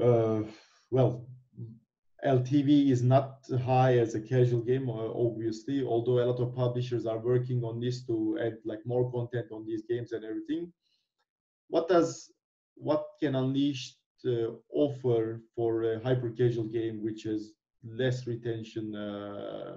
uh, 0.00 0.42
well 0.90 1.26
LTV 2.24 2.90
is 2.90 3.02
not 3.02 3.44
high 3.64 3.98
as 3.98 4.14
a 4.14 4.20
casual 4.20 4.60
game, 4.60 4.88
uh, 4.88 5.12
obviously, 5.14 5.84
although 5.84 6.20
a 6.20 6.26
lot 6.30 6.40
of 6.40 6.54
publishers 6.54 7.06
are 7.06 7.18
working 7.18 7.62
on 7.62 7.78
this 7.78 8.04
to 8.06 8.38
add 8.42 8.56
like 8.64 8.80
more 8.84 9.10
content 9.12 9.46
on 9.52 9.64
these 9.66 9.82
games 9.88 10.12
and 10.12 10.24
everything. 10.24 10.72
What 11.68 11.88
does 11.88 12.32
what 12.74 13.06
can 13.20 13.34
Unleashed 13.34 13.98
uh, 14.26 14.52
offer 14.72 15.42
for 15.54 15.82
a 15.84 16.00
hyper 16.00 16.30
casual 16.30 16.64
game 16.64 17.02
which 17.02 17.22
has 17.24 17.52
less 17.84 18.26
retention, 18.26 18.94
uh, 18.94 19.76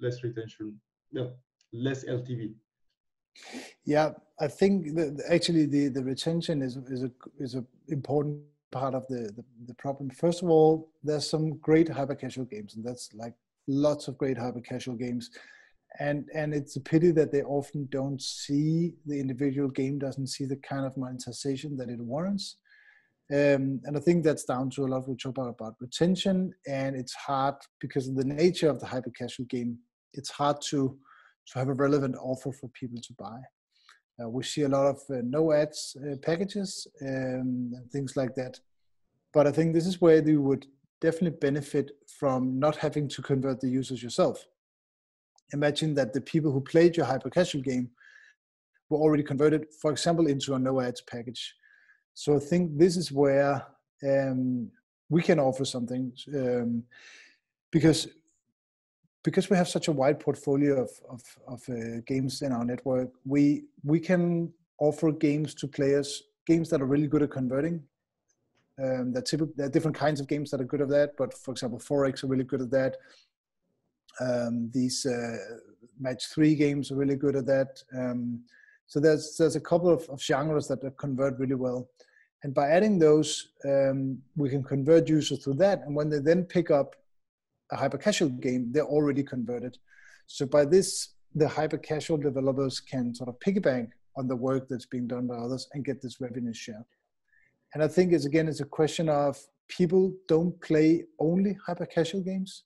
less 0.00 0.24
retention, 0.24 0.80
well, 1.12 1.36
less 1.72 2.04
LTV? 2.04 2.54
Yeah, 3.84 4.10
I 4.40 4.48
think 4.48 4.94
that 4.94 5.22
actually 5.30 5.66
the, 5.66 5.88
the 5.88 6.04
retention 6.04 6.62
is 6.62 6.76
is 6.76 7.02
a 7.04 7.10
is 7.38 7.54
a 7.54 7.64
important 7.88 8.42
part 8.70 8.94
of 8.94 9.06
the, 9.08 9.30
the, 9.36 9.44
the 9.66 9.74
problem. 9.74 10.10
First 10.10 10.42
of 10.42 10.48
all, 10.48 10.90
there's 11.02 11.28
some 11.28 11.58
great 11.58 11.88
hyper 11.88 12.14
casual 12.14 12.46
games, 12.46 12.74
and 12.74 12.84
that's 12.84 13.10
like 13.14 13.34
lots 13.68 14.08
of 14.08 14.18
great 14.18 14.38
hyper 14.38 14.60
casual 14.60 14.96
games. 14.96 15.30
And 16.00 16.26
and 16.34 16.54
it's 16.54 16.76
a 16.76 16.80
pity 16.80 17.10
that 17.12 17.32
they 17.32 17.42
often 17.42 17.86
don't 17.90 18.20
see 18.20 18.94
the 19.06 19.20
individual 19.20 19.68
game 19.68 19.98
doesn't 19.98 20.28
see 20.28 20.46
the 20.46 20.56
kind 20.56 20.86
of 20.86 20.96
monetization 20.96 21.76
that 21.76 21.90
it 21.90 22.00
warrants. 22.00 22.56
Um, 23.30 23.80
and 23.84 23.96
I 23.96 24.00
think 24.00 24.24
that's 24.24 24.44
down 24.44 24.70
to 24.70 24.84
a 24.84 24.88
lot 24.88 25.08
we 25.08 25.16
talk 25.16 25.38
about 25.38 25.76
retention, 25.80 26.52
and 26.66 26.96
it's 26.96 27.14
hard 27.14 27.54
because 27.80 28.08
of 28.08 28.16
the 28.16 28.24
nature 28.24 28.68
of 28.68 28.80
the 28.80 28.86
hyper 28.86 29.10
casual 29.10 29.46
game. 29.46 29.78
It's 30.14 30.30
hard 30.30 30.58
to 30.68 30.98
to 31.48 31.58
have 31.58 31.68
a 31.68 31.74
relevant 31.74 32.16
offer 32.16 32.52
for 32.52 32.68
people 32.68 33.00
to 33.00 33.12
buy. 33.14 33.38
Uh, 34.22 34.28
we 34.28 34.42
see 34.42 34.62
a 34.62 34.68
lot 34.68 34.86
of 34.86 34.98
uh, 35.10 35.20
no 35.24 35.52
ads 35.52 35.96
uh, 36.00 36.16
packages 36.16 36.86
um, 37.02 37.72
and 37.74 37.90
things 37.90 38.16
like 38.16 38.34
that. 38.34 38.60
But 39.32 39.46
I 39.46 39.52
think 39.52 39.72
this 39.72 39.86
is 39.86 40.00
where 40.00 40.26
you 40.26 40.42
would 40.42 40.66
definitely 41.00 41.38
benefit 41.40 41.92
from 42.18 42.58
not 42.58 42.76
having 42.76 43.08
to 43.08 43.22
convert 43.22 43.60
the 43.60 43.68
users 43.68 44.02
yourself. 44.02 44.44
Imagine 45.52 45.94
that 45.94 46.12
the 46.12 46.20
people 46.20 46.52
who 46.52 46.60
played 46.60 46.96
your 46.96 47.06
hyper 47.06 47.30
casual 47.30 47.62
game 47.62 47.90
were 48.88 48.98
already 48.98 49.22
converted, 49.22 49.66
for 49.80 49.90
example, 49.90 50.26
into 50.26 50.54
a 50.54 50.58
no 50.58 50.80
ads 50.80 51.00
package. 51.00 51.54
So 52.14 52.36
I 52.36 52.38
think 52.38 52.78
this 52.78 52.96
is 52.96 53.10
where 53.10 53.66
um, 54.06 54.70
we 55.08 55.22
can 55.22 55.38
offer 55.38 55.64
something 55.64 56.12
um, 56.34 56.84
because 57.70 58.08
because 59.22 59.48
we 59.50 59.56
have 59.56 59.68
such 59.68 59.88
a 59.88 59.92
wide 59.92 60.18
portfolio 60.20 60.82
of 60.82 60.90
of, 61.08 61.22
of 61.46 61.62
uh, 61.68 62.00
games 62.06 62.42
in 62.42 62.52
our 62.52 62.64
network, 62.64 63.10
we 63.24 63.64
we 63.84 64.00
can 64.00 64.52
offer 64.78 65.12
games 65.12 65.54
to 65.54 65.68
players, 65.68 66.24
games 66.46 66.68
that 66.70 66.80
are 66.82 66.86
really 66.86 67.06
good 67.06 67.22
at 67.22 67.30
converting. 67.30 67.82
Um, 68.82 69.12
that 69.12 69.26
typically, 69.26 69.54
there 69.56 69.66
are 69.66 69.70
different 69.70 69.96
kinds 69.96 70.20
of 70.20 70.26
games 70.26 70.50
that 70.50 70.60
are 70.60 70.64
good 70.64 70.80
at 70.80 70.88
that, 70.88 71.10
but 71.16 71.34
for 71.34 71.52
example, 71.52 71.78
4X 71.78 72.24
are 72.24 72.26
really 72.26 72.44
good 72.44 72.62
at 72.62 72.70
that. 72.70 72.96
Um, 74.18 74.70
these 74.72 75.06
uh, 75.06 75.36
match 76.00 76.26
three 76.32 76.54
games 76.54 76.90
are 76.90 76.96
really 76.96 77.16
good 77.16 77.36
at 77.36 77.46
that. 77.46 77.82
Um, 77.96 78.42
so 78.86 78.98
there's 78.98 79.36
there's 79.36 79.56
a 79.56 79.60
couple 79.60 79.90
of, 79.90 80.08
of 80.08 80.20
genres 80.20 80.68
that 80.68 80.80
convert 80.98 81.38
really 81.38 81.54
well, 81.54 81.88
and 82.42 82.52
by 82.52 82.68
adding 82.70 82.98
those, 82.98 83.52
um, 83.64 84.18
we 84.36 84.50
can 84.50 84.62
convert 84.64 85.08
users 85.08 85.38
to 85.40 85.52
that. 85.54 85.82
And 85.82 85.94
when 85.94 86.08
they 86.08 86.18
then 86.18 86.44
pick 86.44 86.70
up 86.70 86.96
a 87.72 87.76
hyper 87.76 87.98
casual 87.98 88.28
game, 88.28 88.70
they're 88.70 88.84
already 88.84 89.22
converted. 89.22 89.78
So 90.26 90.46
by 90.46 90.64
this, 90.64 91.14
the 91.34 91.48
hyper 91.48 91.78
casual 91.78 92.18
developers 92.18 92.78
can 92.78 93.14
sort 93.14 93.28
of 93.30 93.38
piggyback 93.40 93.88
on 94.16 94.28
the 94.28 94.36
work 94.36 94.68
that's 94.68 94.86
being 94.86 95.06
done 95.06 95.26
by 95.26 95.36
others 95.36 95.66
and 95.72 95.84
get 95.84 96.02
this 96.02 96.20
revenue 96.20 96.52
share. 96.52 96.84
And 97.74 97.82
I 97.82 97.88
think 97.88 98.12
it's 98.12 98.26
again, 98.26 98.48
it's 98.48 98.60
a 98.60 98.66
question 98.66 99.08
of 99.08 99.38
people 99.68 100.12
don't 100.28 100.60
play 100.60 101.04
only 101.18 101.56
hyper 101.66 101.86
casual 101.86 102.20
games. 102.20 102.64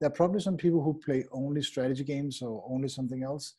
There 0.00 0.08
are 0.08 0.12
probably 0.12 0.40
some 0.40 0.56
people 0.56 0.82
who 0.82 1.00
play 1.04 1.24
only 1.32 1.62
strategy 1.62 2.04
games 2.04 2.42
or 2.42 2.64
only 2.68 2.88
something 2.88 3.22
else, 3.22 3.54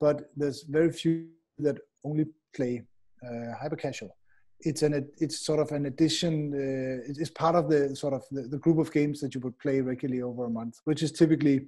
but 0.00 0.30
there's 0.36 0.62
very 0.62 0.90
few 0.90 1.28
that 1.58 1.78
only 2.04 2.26
play 2.54 2.82
uh, 3.22 3.54
hyper 3.60 3.76
casual 3.76 4.16
it's 4.60 4.82
an 4.82 5.08
it's 5.18 5.40
sort 5.40 5.60
of 5.60 5.70
an 5.72 5.86
addition 5.86 6.52
uh, 6.52 7.02
it's 7.06 7.30
part 7.30 7.54
of 7.54 7.68
the 7.68 7.94
sort 7.94 8.12
of 8.12 8.24
the, 8.30 8.42
the, 8.42 8.58
group 8.58 8.78
of 8.78 8.92
games 8.92 9.20
that 9.20 9.34
you 9.34 9.40
would 9.40 9.58
play 9.58 9.80
regularly 9.80 10.22
over 10.22 10.46
a 10.46 10.50
month 10.50 10.80
which 10.84 11.02
is 11.02 11.12
typically 11.12 11.66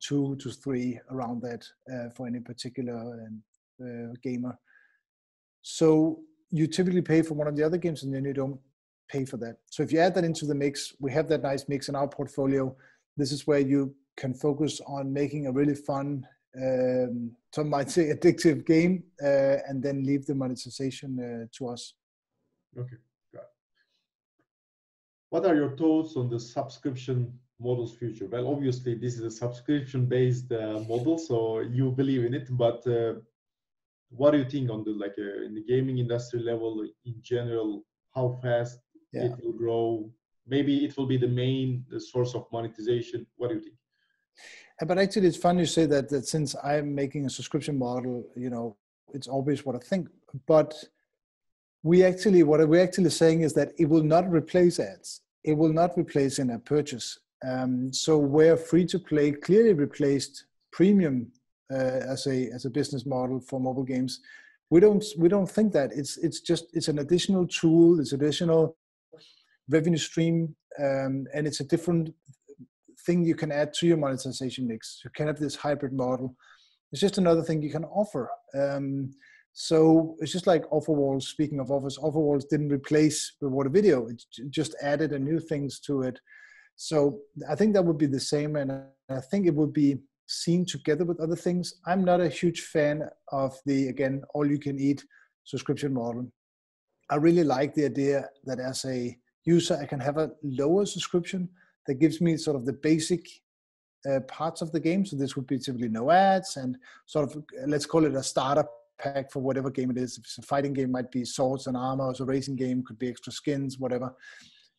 two 0.00 0.36
to 0.36 0.50
three 0.50 0.98
around 1.10 1.42
that 1.42 1.64
uh, 1.92 2.10
for 2.10 2.26
any 2.26 2.40
particular 2.40 2.96
um, 2.96 3.42
uh, 3.80 4.14
gamer. 4.22 4.58
So 5.62 6.20
you 6.50 6.66
typically 6.66 7.02
pay 7.02 7.22
for 7.22 7.34
one 7.34 7.46
of 7.46 7.56
the 7.56 7.62
other 7.62 7.76
games 7.76 8.02
and 8.02 8.12
then 8.12 8.24
you 8.24 8.32
don't 8.32 8.58
pay 9.08 9.24
for 9.24 9.36
that. 9.38 9.58
So 9.70 9.82
if 9.82 9.92
you 9.92 10.00
add 10.00 10.14
that 10.16 10.24
into 10.24 10.46
the 10.46 10.54
mix 10.54 10.94
we 11.00 11.12
have 11.12 11.28
that 11.28 11.42
nice 11.42 11.68
mix 11.68 11.88
in 11.88 11.96
our 11.96 12.08
portfolio. 12.08 12.74
This 13.16 13.30
is 13.30 13.46
where 13.46 13.60
you 13.60 13.94
can 14.16 14.34
focus 14.34 14.80
on 14.86 15.12
making 15.12 15.46
a 15.46 15.52
really 15.52 15.74
fun 15.74 16.26
um, 16.56 17.32
some 17.54 17.68
might 17.68 17.90
say 17.90 18.12
addictive 18.14 18.66
game, 18.66 19.04
uh, 19.22 19.58
and 19.68 19.82
then 19.82 20.04
leave 20.04 20.26
the 20.26 20.34
monetization 20.34 21.18
uh, 21.18 21.46
to 21.56 21.68
us. 21.68 21.94
Okay, 22.78 22.96
got 23.34 23.42
it. 23.42 23.48
What 25.30 25.46
are 25.46 25.54
your 25.54 25.76
thoughts 25.76 26.16
on 26.16 26.28
the 26.28 26.40
subscription 26.40 27.38
model's 27.60 27.94
future? 27.94 28.26
Well, 28.26 28.48
obviously, 28.48 28.94
this 28.94 29.14
is 29.14 29.22
a 29.22 29.30
subscription-based 29.30 30.52
uh, 30.52 30.80
model, 30.88 31.18
so 31.18 31.60
you 31.60 31.90
believe 31.90 32.24
in 32.24 32.34
it. 32.34 32.48
But 32.50 32.86
uh, 32.86 33.14
what 34.10 34.32
do 34.32 34.38
you 34.38 34.48
think 34.48 34.70
on 34.70 34.84
the 34.84 34.92
like 34.92 35.14
uh, 35.18 35.44
in 35.44 35.54
the 35.54 35.64
gaming 35.64 35.98
industry 35.98 36.40
level 36.40 36.86
in 37.04 37.14
general? 37.22 37.84
How 38.14 38.38
fast 38.42 38.78
yeah. 39.12 39.24
it 39.24 39.32
will 39.42 39.52
grow? 39.52 40.10
Maybe 40.46 40.84
it 40.84 40.96
will 40.96 41.06
be 41.06 41.16
the 41.16 41.28
main 41.28 41.84
source 41.98 42.34
of 42.34 42.46
monetization. 42.52 43.26
What 43.36 43.48
do 43.48 43.54
you 43.56 43.60
think? 43.60 43.76
But 44.86 44.98
actually, 44.98 45.28
it's 45.28 45.36
fun 45.36 45.58
you 45.58 45.66
say 45.66 45.86
that. 45.86 46.08
That 46.08 46.26
since 46.26 46.56
I'm 46.62 46.94
making 46.94 47.26
a 47.26 47.30
subscription 47.30 47.78
model, 47.78 48.26
you 48.36 48.50
know, 48.50 48.76
it's 49.14 49.28
obvious 49.28 49.64
what 49.64 49.76
I 49.76 49.78
think. 49.78 50.08
But 50.46 50.74
we 51.82 52.04
actually, 52.04 52.42
what 52.42 52.66
we're 52.68 52.82
actually 52.82 53.10
saying 53.10 53.42
is 53.42 53.52
that 53.54 53.72
it 53.78 53.86
will 53.88 54.02
not 54.02 54.30
replace 54.30 54.78
ads. 54.78 55.22
It 55.44 55.54
will 55.54 55.72
not 55.72 55.98
replace 55.98 56.38
in 56.38 56.50
a 56.50 56.58
purchase. 56.58 57.18
Um, 57.44 57.92
so 57.92 58.18
where 58.18 58.56
free 58.56 58.86
to 58.86 58.98
play 58.98 59.32
clearly 59.32 59.72
replaced 59.72 60.46
premium 60.70 61.32
uh, 61.72 62.00
as 62.12 62.26
a 62.26 62.48
as 62.54 62.64
a 62.64 62.70
business 62.70 63.04
model 63.04 63.40
for 63.40 63.58
mobile 63.58 63.82
games, 63.82 64.20
we 64.70 64.78
don't 64.78 65.04
we 65.18 65.28
don't 65.28 65.50
think 65.50 65.72
that 65.72 65.90
it's 65.92 66.16
it's 66.18 66.40
just 66.40 66.66
it's 66.72 66.88
an 66.88 67.00
additional 67.00 67.46
tool, 67.48 67.98
it's 67.98 68.12
additional 68.12 68.76
revenue 69.68 69.98
stream, 69.98 70.54
um, 70.78 71.26
and 71.34 71.46
it's 71.46 71.60
a 71.60 71.64
different 71.64 72.14
thing 73.04 73.24
you 73.24 73.34
can 73.34 73.50
add 73.50 73.74
to 73.74 73.86
your 73.86 73.96
monetization 73.96 74.68
mix. 74.68 75.00
You 75.04 75.10
can 75.10 75.26
have 75.26 75.40
this 75.40 75.56
hybrid 75.56 75.92
model. 75.92 76.36
It's 76.92 77.00
just 77.00 77.18
another 77.18 77.42
thing 77.42 77.62
you 77.62 77.70
can 77.70 77.84
offer. 77.84 78.30
Um, 78.54 79.14
so 79.52 80.16
it's 80.20 80.32
just 80.32 80.46
like 80.46 80.68
Offerwalls. 80.70 81.24
Speaking 81.24 81.60
of 81.60 81.70
offers, 81.70 81.98
Offerwalls 81.98 82.48
didn't 82.48 82.72
replace 82.72 83.34
rewarded 83.40 83.72
video. 83.72 84.08
It 84.08 84.22
just 84.50 84.74
added 84.80 85.12
a 85.12 85.18
new 85.18 85.38
things 85.38 85.78
to 85.80 86.02
it. 86.02 86.18
So 86.76 87.20
I 87.48 87.54
think 87.54 87.74
that 87.74 87.84
would 87.84 87.98
be 87.98 88.06
the 88.06 88.20
same, 88.20 88.56
and 88.56 88.72
I 89.10 89.20
think 89.20 89.46
it 89.46 89.54
would 89.54 89.72
be 89.72 89.98
seen 90.26 90.64
together 90.64 91.04
with 91.04 91.20
other 91.20 91.36
things. 91.36 91.74
I'm 91.86 92.04
not 92.04 92.20
a 92.20 92.28
huge 92.28 92.62
fan 92.62 93.08
of 93.30 93.54
the 93.66 93.88
again 93.88 94.22
all 94.34 94.50
you 94.50 94.58
can 94.58 94.78
eat 94.78 95.04
subscription 95.44 95.92
model. 95.92 96.32
I 97.10 97.16
really 97.16 97.44
like 97.44 97.74
the 97.74 97.84
idea 97.84 98.28
that 98.44 98.58
as 98.58 98.84
a 98.86 99.16
user 99.44 99.78
I 99.80 99.86
can 99.86 100.00
have 100.00 100.16
a 100.16 100.30
lower 100.42 100.86
subscription 100.86 101.48
that 101.86 101.94
gives 101.94 102.20
me 102.20 102.36
sort 102.38 102.56
of 102.56 102.64
the 102.64 102.72
basic 102.72 103.26
uh, 104.10 104.20
parts 104.20 104.62
of 104.62 104.72
the 104.72 104.80
game. 104.80 105.04
So 105.04 105.16
this 105.16 105.36
would 105.36 105.46
be 105.46 105.58
typically 105.58 105.88
no 105.88 106.10
ads 106.10 106.56
and 106.56 106.78
sort 107.06 107.30
of 107.30 107.44
let's 107.66 107.86
call 107.86 108.06
it 108.06 108.14
a 108.14 108.22
starter 108.22 108.64
pack 109.02 109.32
for 109.32 109.40
whatever 109.40 109.70
game 109.70 109.90
it 109.90 109.98
is. 109.98 110.16
If 110.16 110.24
it's 110.24 110.38
a 110.38 110.42
fighting 110.42 110.72
game, 110.72 110.92
might 110.92 111.10
be 111.10 111.24
swords 111.24 111.66
and 111.66 111.76
armor. 111.76 112.04
Or 112.04 112.14
a 112.18 112.24
racing 112.24 112.56
game 112.56 112.82
could 112.86 112.98
be 112.98 113.08
extra 113.08 113.32
skins, 113.32 113.78
whatever. 113.78 114.14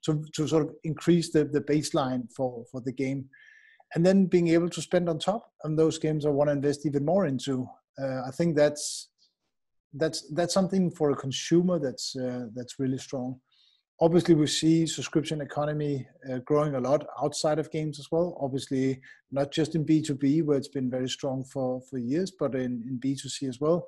To, 0.06 0.24
to 0.34 0.48
sort 0.48 0.64
of 0.64 0.76
increase 0.84 1.32
the, 1.32 1.46
the 1.46 1.62
baseline 1.62 2.32
for, 2.36 2.66
for 2.72 2.82
the 2.82 2.92
game. 2.92 3.26
And 3.96 4.06
then 4.06 4.26
being 4.26 4.50
able 4.50 4.70
to 4.70 4.82
spend 4.82 5.08
on 5.08 5.20
top 5.20 5.52
on 5.64 5.76
those 5.76 5.98
games 5.98 6.26
I 6.26 6.30
want 6.30 6.50
to 6.50 6.54
invest 6.54 6.86
even 6.86 7.06
more 7.06 7.26
into. 7.26 7.68
Uh, 8.02 8.22
I 8.28 8.32
think 8.32 8.56
that's 8.56 9.10
that's 9.94 10.28
that's 10.34 10.54
something 10.54 10.90
for 10.90 11.12
a 11.12 11.16
consumer 11.16 11.78
that's 11.80 12.16
uh, 12.16 12.48
that's 12.56 12.80
really 12.80 12.98
strong 12.98 13.40
obviously 14.02 14.34
we 14.34 14.48
see 14.48 14.88
subscription 14.88 15.42
economy 15.42 16.06
uh, 16.30 16.40
growing 16.40 16.76
a 16.76 16.80
lot 16.80 17.06
outside 17.22 17.60
of 17.60 17.72
games 17.72 18.00
as 18.00 18.08
well 18.12 18.38
obviously 18.42 19.00
not 19.32 19.52
just 19.52 19.76
in 19.76 19.86
b2b 19.86 20.44
where 20.44 20.58
it's 20.58 20.68
been 20.68 20.90
very 20.90 21.08
strong 21.08 21.44
for 21.44 21.82
for 21.90 21.98
years 21.98 22.32
but 22.40 22.56
in, 22.56 22.84
in 22.88 23.00
b2c 23.00 23.48
as 23.48 23.60
well 23.60 23.88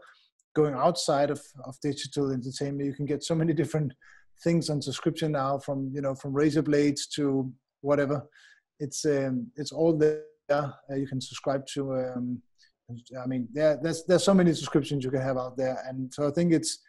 going 0.55 0.73
outside 0.73 1.29
of, 1.29 1.41
of 1.65 1.75
digital 1.81 2.31
entertainment 2.31 2.87
you 2.87 2.93
can 2.93 3.05
get 3.05 3.23
so 3.23 3.35
many 3.35 3.53
different 3.53 3.91
things 4.43 4.69
on 4.69 4.81
subscription 4.81 5.31
now 5.31 5.57
from 5.57 5.91
you 5.93 6.01
know 6.01 6.15
from 6.15 6.33
razor 6.33 6.61
blades 6.61 7.07
to 7.07 7.51
whatever. 7.81 8.25
It's 8.79 9.05
um 9.05 9.47
it's 9.55 9.71
all 9.71 9.97
there. 9.97 10.23
Uh, 10.49 10.69
you 10.95 11.07
can 11.07 11.19
subscribe 11.19 11.65
to 11.65 11.95
um 11.95 12.39
i 13.23 13.25
mean 13.25 13.47
there 13.51 13.79
there's 13.81 14.05
there's 14.05 14.23
so 14.23 14.33
many 14.33 14.53
subscriptions 14.53 15.03
you 15.03 15.11
can 15.11 15.21
have 15.21 15.37
out 15.37 15.57
there. 15.57 15.77
And 15.87 16.13
so 16.13 16.27
i 16.27 16.31
think 16.31 16.53
it's 16.53 16.79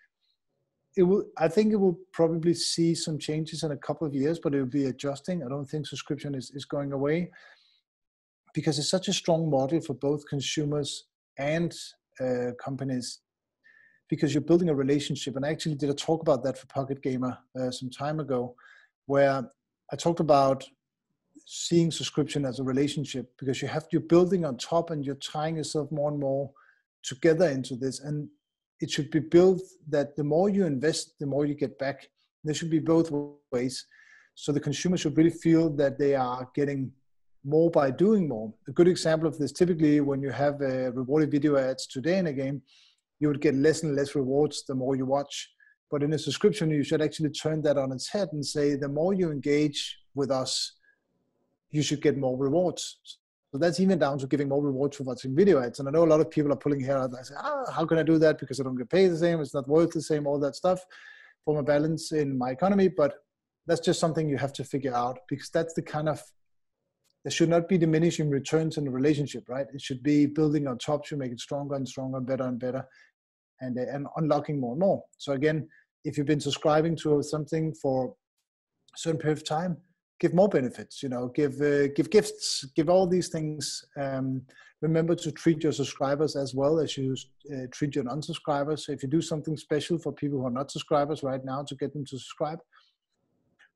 it 0.96 1.02
will 1.02 1.24
i 1.38 1.48
think 1.48 1.72
it 1.72 1.76
will 1.76 1.98
probably 2.12 2.54
see 2.54 2.94
some 2.94 3.18
changes 3.18 3.62
in 3.62 3.70
a 3.72 3.76
couple 3.76 4.06
of 4.06 4.14
years 4.14 4.38
but 4.42 4.54
it 4.54 4.58
will 4.58 4.66
be 4.66 4.86
adjusting. 4.86 5.42
I 5.42 5.48
don't 5.48 5.66
think 5.66 5.86
subscription 5.86 6.34
is, 6.34 6.50
is 6.54 6.64
going 6.64 6.92
away 6.92 7.30
because 8.54 8.78
it's 8.78 8.90
such 8.90 9.08
a 9.08 9.12
strong 9.12 9.50
model 9.50 9.80
for 9.80 9.94
both 9.94 10.26
consumers 10.28 11.06
and 11.38 11.74
uh, 12.20 12.52
companies 12.62 13.20
because 14.08 14.32
you're 14.32 14.40
building 14.40 14.68
a 14.68 14.74
relationship 14.74 15.36
and 15.36 15.44
i 15.44 15.50
actually 15.50 15.74
did 15.74 15.90
a 15.90 15.94
talk 15.94 16.22
about 16.22 16.42
that 16.42 16.58
for 16.58 16.66
pocket 16.66 17.02
gamer 17.02 17.36
uh, 17.60 17.70
some 17.70 17.90
time 17.90 18.20
ago 18.20 18.54
where 19.06 19.48
i 19.92 19.96
talked 19.96 20.20
about 20.20 20.64
seeing 21.44 21.90
subscription 21.90 22.44
as 22.44 22.58
a 22.58 22.64
relationship 22.64 23.30
because 23.38 23.62
you 23.62 23.68
have 23.68 23.86
you're 23.92 24.00
building 24.00 24.44
on 24.44 24.56
top 24.56 24.90
and 24.90 25.04
you're 25.04 25.14
tying 25.16 25.56
yourself 25.56 25.90
more 25.92 26.10
and 26.10 26.18
more 26.18 26.50
together 27.02 27.48
into 27.48 27.76
this 27.76 28.00
and 28.00 28.28
it 28.80 28.90
should 28.90 29.10
be 29.10 29.20
built 29.20 29.62
that 29.88 30.16
the 30.16 30.24
more 30.24 30.48
you 30.48 30.66
invest, 30.66 31.18
the 31.18 31.26
more 31.26 31.46
you 31.46 31.54
get 31.54 31.78
back. 31.78 32.08
There 32.44 32.54
should 32.54 32.70
be 32.70 32.78
both 32.78 33.10
ways. 33.50 33.86
So 34.34 34.52
the 34.52 34.60
consumer 34.60 34.96
should 34.96 35.16
really 35.16 35.30
feel 35.30 35.70
that 35.76 35.98
they 35.98 36.14
are 36.14 36.48
getting 36.54 36.92
more 37.44 37.70
by 37.70 37.90
doing 37.90 38.28
more. 38.28 38.52
A 38.68 38.72
good 38.72 38.88
example 38.88 39.28
of 39.28 39.38
this 39.38 39.52
typically 39.52 40.00
when 40.00 40.20
you 40.20 40.30
have 40.30 40.60
a 40.60 40.90
rewarded 40.92 41.30
video 41.30 41.56
ads 41.56 41.86
today 41.86 42.18
in 42.18 42.26
a 42.26 42.32
game, 42.32 42.60
you 43.18 43.28
would 43.28 43.40
get 43.40 43.54
less 43.54 43.82
and 43.82 43.96
less 43.96 44.14
rewards 44.14 44.64
the 44.66 44.74
more 44.74 44.96
you 44.96 45.06
watch. 45.06 45.50
But 45.90 46.02
in 46.02 46.12
a 46.12 46.18
subscription, 46.18 46.70
you 46.70 46.82
should 46.82 47.00
actually 47.00 47.30
turn 47.30 47.62
that 47.62 47.78
on 47.78 47.92
its 47.92 48.08
head 48.08 48.28
and 48.32 48.44
say 48.44 48.74
the 48.74 48.88
more 48.88 49.14
you 49.14 49.30
engage 49.30 49.98
with 50.14 50.30
us, 50.30 50.72
you 51.70 51.82
should 51.82 52.02
get 52.02 52.16
more 52.16 52.36
rewards. 52.36 52.98
So 53.52 53.58
that's 53.58 53.80
even 53.80 53.98
down 53.98 54.18
to 54.18 54.26
giving 54.26 54.48
more 54.48 54.62
rewards 54.62 54.96
for 54.96 55.04
watching 55.04 55.34
video 55.34 55.62
ads. 55.62 55.78
And 55.78 55.88
I 55.88 55.92
know 55.92 56.04
a 56.04 56.06
lot 56.06 56.20
of 56.20 56.30
people 56.30 56.52
are 56.52 56.56
pulling 56.56 56.80
hair 56.80 56.98
out. 56.98 57.12
I 57.18 57.22
say, 57.22 57.34
ah, 57.38 57.64
how 57.72 57.86
can 57.86 57.98
I 57.98 58.02
do 58.02 58.18
that? 58.18 58.38
Because 58.38 58.60
I 58.60 58.64
don't 58.64 58.76
get 58.76 58.90
paid 58.90 59.08
the 59.08 59.16
same. 59.16 59.40
It's 59.40 59.54
not 59.54 59.68
worth 59.68 59.92
the 59.92 60.02
same, 60.02 60.26
all 60.26 60.38
that 60.40 60.56
stuff 60.56 60.84
for 61.44 61.54
my 61.54 61.62
balance 61.62 62.12
in 62.12 62.36
my 62.36 62.50
economy. 62.50 62.88
But 62.88 63.14
that's 63.66 63.80
just 63.80 64.00
something 64.00 64.28
you 64.28 64.36
have 64.36 64.52
to 64.54 64.64
figure 64.64 64.94
out 64.94 65.20
because 65.28 65.50
that's 65.50 65.74
the 65.74 65.82
kind 65.82 66.08
of, 66.08 66.22
there 67.26 67.32
should 67.32 67.48
not 67.48 67.68
be 67.68 67.76
diminishing 67.76 68.30
returns 68.30 68.78
in 68.78 68.84
the 68.84 68.90
relationship, 68.90 69.48
right? 69.48 69.66
It 69.74 69.80
should 69.80 70.00
be 70.00 70.26
building 70.26 70.68
on 70.68 70.78
top 70.78 71.04
to 71.06 71.16
make 71.16 71.32
it 71.32 71.40
stronger 71.40 71.74
and 71.74 71.88
stronger, 71.88 72.20
better 72.20 72.44
and 72.44 72.56
better, 72.56 72.86
and, 73.60 73.76
and 73.76 74.06
unlocking 74.16 74.60
more 74.60 74.74
and 74.74 74.78
more. 74.78 75.02
So 75.18 75.32
again, 75.32 75.68
if 76.04 76.16
you've 76.16 76.28
been 76.28 76.38
subscribing 76.38 76.94
to 76.98 77.20
something 77.24 77.74
for 77.74 78.14
a 78.94 78.96
certain 78.96 79.18
period 79.18 79.38
of 79.38 79.44
time, 79.44 79.78
give 80.18 80.32
more 80.32 80.48
benefits 80.48 81.02
you 81.02 81.10
know 81.10 81.28
give 81.28 81.60
uh, 81.60 81.88
give 81.88 82.08
gifts 82.08 82.64
give 82.74 82.88
all 82.88 83.06
these 83.06 83.28
things 83.28 83.84
um, 83.98 84.40
remember 84.80 85.14
to 85.14 85.30
treat 85.30 85.62
your 85.62 85.72
subscribers 85.72 86.36
as 86.36 86.54
well 86.54 86.78
as 86.78 86.96
you 86.96 87.14
uh, 87.52 87.66
treat 87.70 87.94
your 87.94 88.04
non-subscribers 88.04 88.86
so 88.86 88.92
if 88.92 89.02
you 89.02 89.10
do 89.10 89.20
something 89.20 89.58
special 89.58 89.98
for 89.98 90.12
people 90.12 90.38
who 90.38 90.46
are 90.46 90.58
not 90.58 90.70
subscribers 90.70 91.22
right 91.22 91.44
now 91.44 91.62
to 91.62 91.74
get 91.74 91.92
them 91.92 92.02
to 92.02 92.18
subscribe 92.18 92.58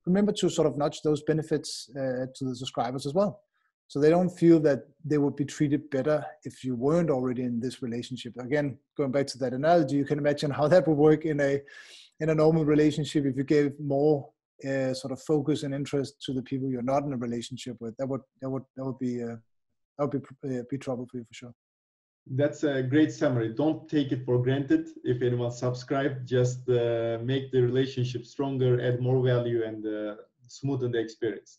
remember 0.07 0.33
to 0.33 0.49
sort 0.49 0.67
of 0.67 0.77
nudge 0.77 1.03
those 1.03 1.23
benefits 1.23 1.91
uh, 1.97 2.27
to 2.35 2.45
the 2.45 2.57
subscribers 2.57 3.07
as 3.07 3.15
well. 3.15 3.43
So 3.89 3.99
they 3.99 4.11
don't 4.11 4.31
feel 4.31 4.61
that 4.61 4.85
they 5.05 5.19
would 5.19 5.35
be 5.35 5.45
treated 5.45 5.91
better 5.91 6.25
if 6.45 6.63
you 6.63 6.77
weren't 6.77 7.11
already 7.11 7.43
in 7.43 7.59
this 7.59 7.83
relationship. 7.83 8.35
Again 8.39 8.79
going 8.97 9.11
back 9.11 9.27
to 9.29 9.39
that 9.39 9.53
analogy 9.53 9.97
you 9.97 10.05
can 10.05 10.19
imagine 10.19 10.51
how 10.51 10.69
that 10.69 10.87
would 10.87 10.97
work 10.97 11.25
in 11.25 11.41
a 11.41 11.61
in 12.21 12.31
a 12.31 12.35
normal 12.35 12.65
relationship 12.65 13.25
if 13.25 13.37
you 13.37 13.45
gave 13.45 13.73
more 13.81 14.29
uh, 14.69 14.93
sort 14.93 15.13
of 15.13 15.21
focus 15.23 15.63
and 15.63 15.75
interest 15.75 16.21
to 16.23 16.33
the 16.33 16.43
people 16.43 16.69
you're 16.69 16.83
not 16.83 17.05
in 17.05 17.13
a 17.13 17.17
relationship 17.17 17.77
with, 17.81 17.97
that 17.97 18.07
would 18.07 18.21
that 18.41 18.51
would 18.51 18.63
that 18.77 18.85
would 18.85 18.99
be 18.99 19.23
uh, 19.23 19.37
that 19.99 20.07
would 20.07 20.11
be 20.43 20.59
uh, 20.59 20.63
be 20.71 20.79
trouble 20.79 21.07
for 21.11 21.19
you 21.19 21.25
for 21.25 21.35
sure. 21.35 21.55
That's 22.27 22.63
a 22.63 22.83
great 22.83 23.13
summary. 23.13 23.55
Don't 23.55 23.89
take 23.89 24.13
it 24.13 24.25
for 24.25 24.43
granted. 24.43 24.89
If 25.05 25.23
anyone 25.23 25.51
subscribe, 25.51 26.27
just 26.27 26.69
uh, 26.69 27.19
make 27.23 27.51
the 27.51 27.63
relationship 27.63 28.25
stronger, 28.25 28.81
add 28.81 29.01
more 29.01 29.21
value, 29.23 29.65
and 29.65 29.85
uh, 29.85 30.15
smoothen 30.49 30.93
the 30.93 30.99
experience. 30.99 31.59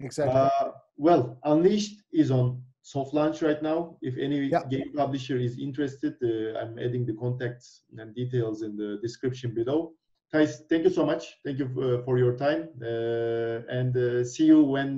Exactly. 0.00 0.40
Uh, 0.40 0.70
well, 0.96 1.38
Unleashed 1.44 2.02
is 2.12 2.30
on 2.30 2.62
soft 2.82 3.14
launch 3.14 3.42
right 3.42 3.62
now. 3.62 3.96
If 4.02 4.18
any 4.18 4.46
yeah. 4.46 4.62
game 4.68 4.92
publisher 4.94 5.36
is 5.36 5.58
interested, 5.58 6.14
uh, 6.22 6.58
I'm 6.58 6.78
adding 6.78 7.06
the 7.06 7.14
contacts 7.14 7.82
and 7.96 8.14
details 8.14 8.62
in 8.62 8.76
the 8.76 8.98
description 9.02 9.54
below. 9.54 9.94
Guys, 10.32 10.62
thank 10.68 10.84
you 10.84 10.90
so 10.90 11.04
much. 11.04 11.36
Thank 11.44 11.58
you 11.58 11.66
uh, 11.66 12.04
for 12.04 12.18
your 12.18 12.36
time, 12.36 12.68
uh, 12.80 13.68
and 13.68 13.96
uh, 13.96 14.24
see 14.24 14.46
you 14.46 14.62
when 14.62 14.96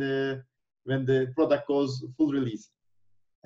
when 0.84 1.04
the 1.04 1.32
product 1.34 1.66
goes 1.66 2.04
full 2.16 2.30
release. 2.30 2.70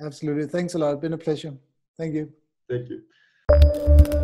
Absolutely. 0.01 0.47
Thanks 0.47 0.75
a 0.75 0.77
lot. 0.77 1.01
Been 1.01 1.13
a 1.13 1.17
pleasure. 1.17 1.53
Thank 1.97 2.15
you. 2.15 2.31
Thank 2.69 2.89
you. 2.89 4.18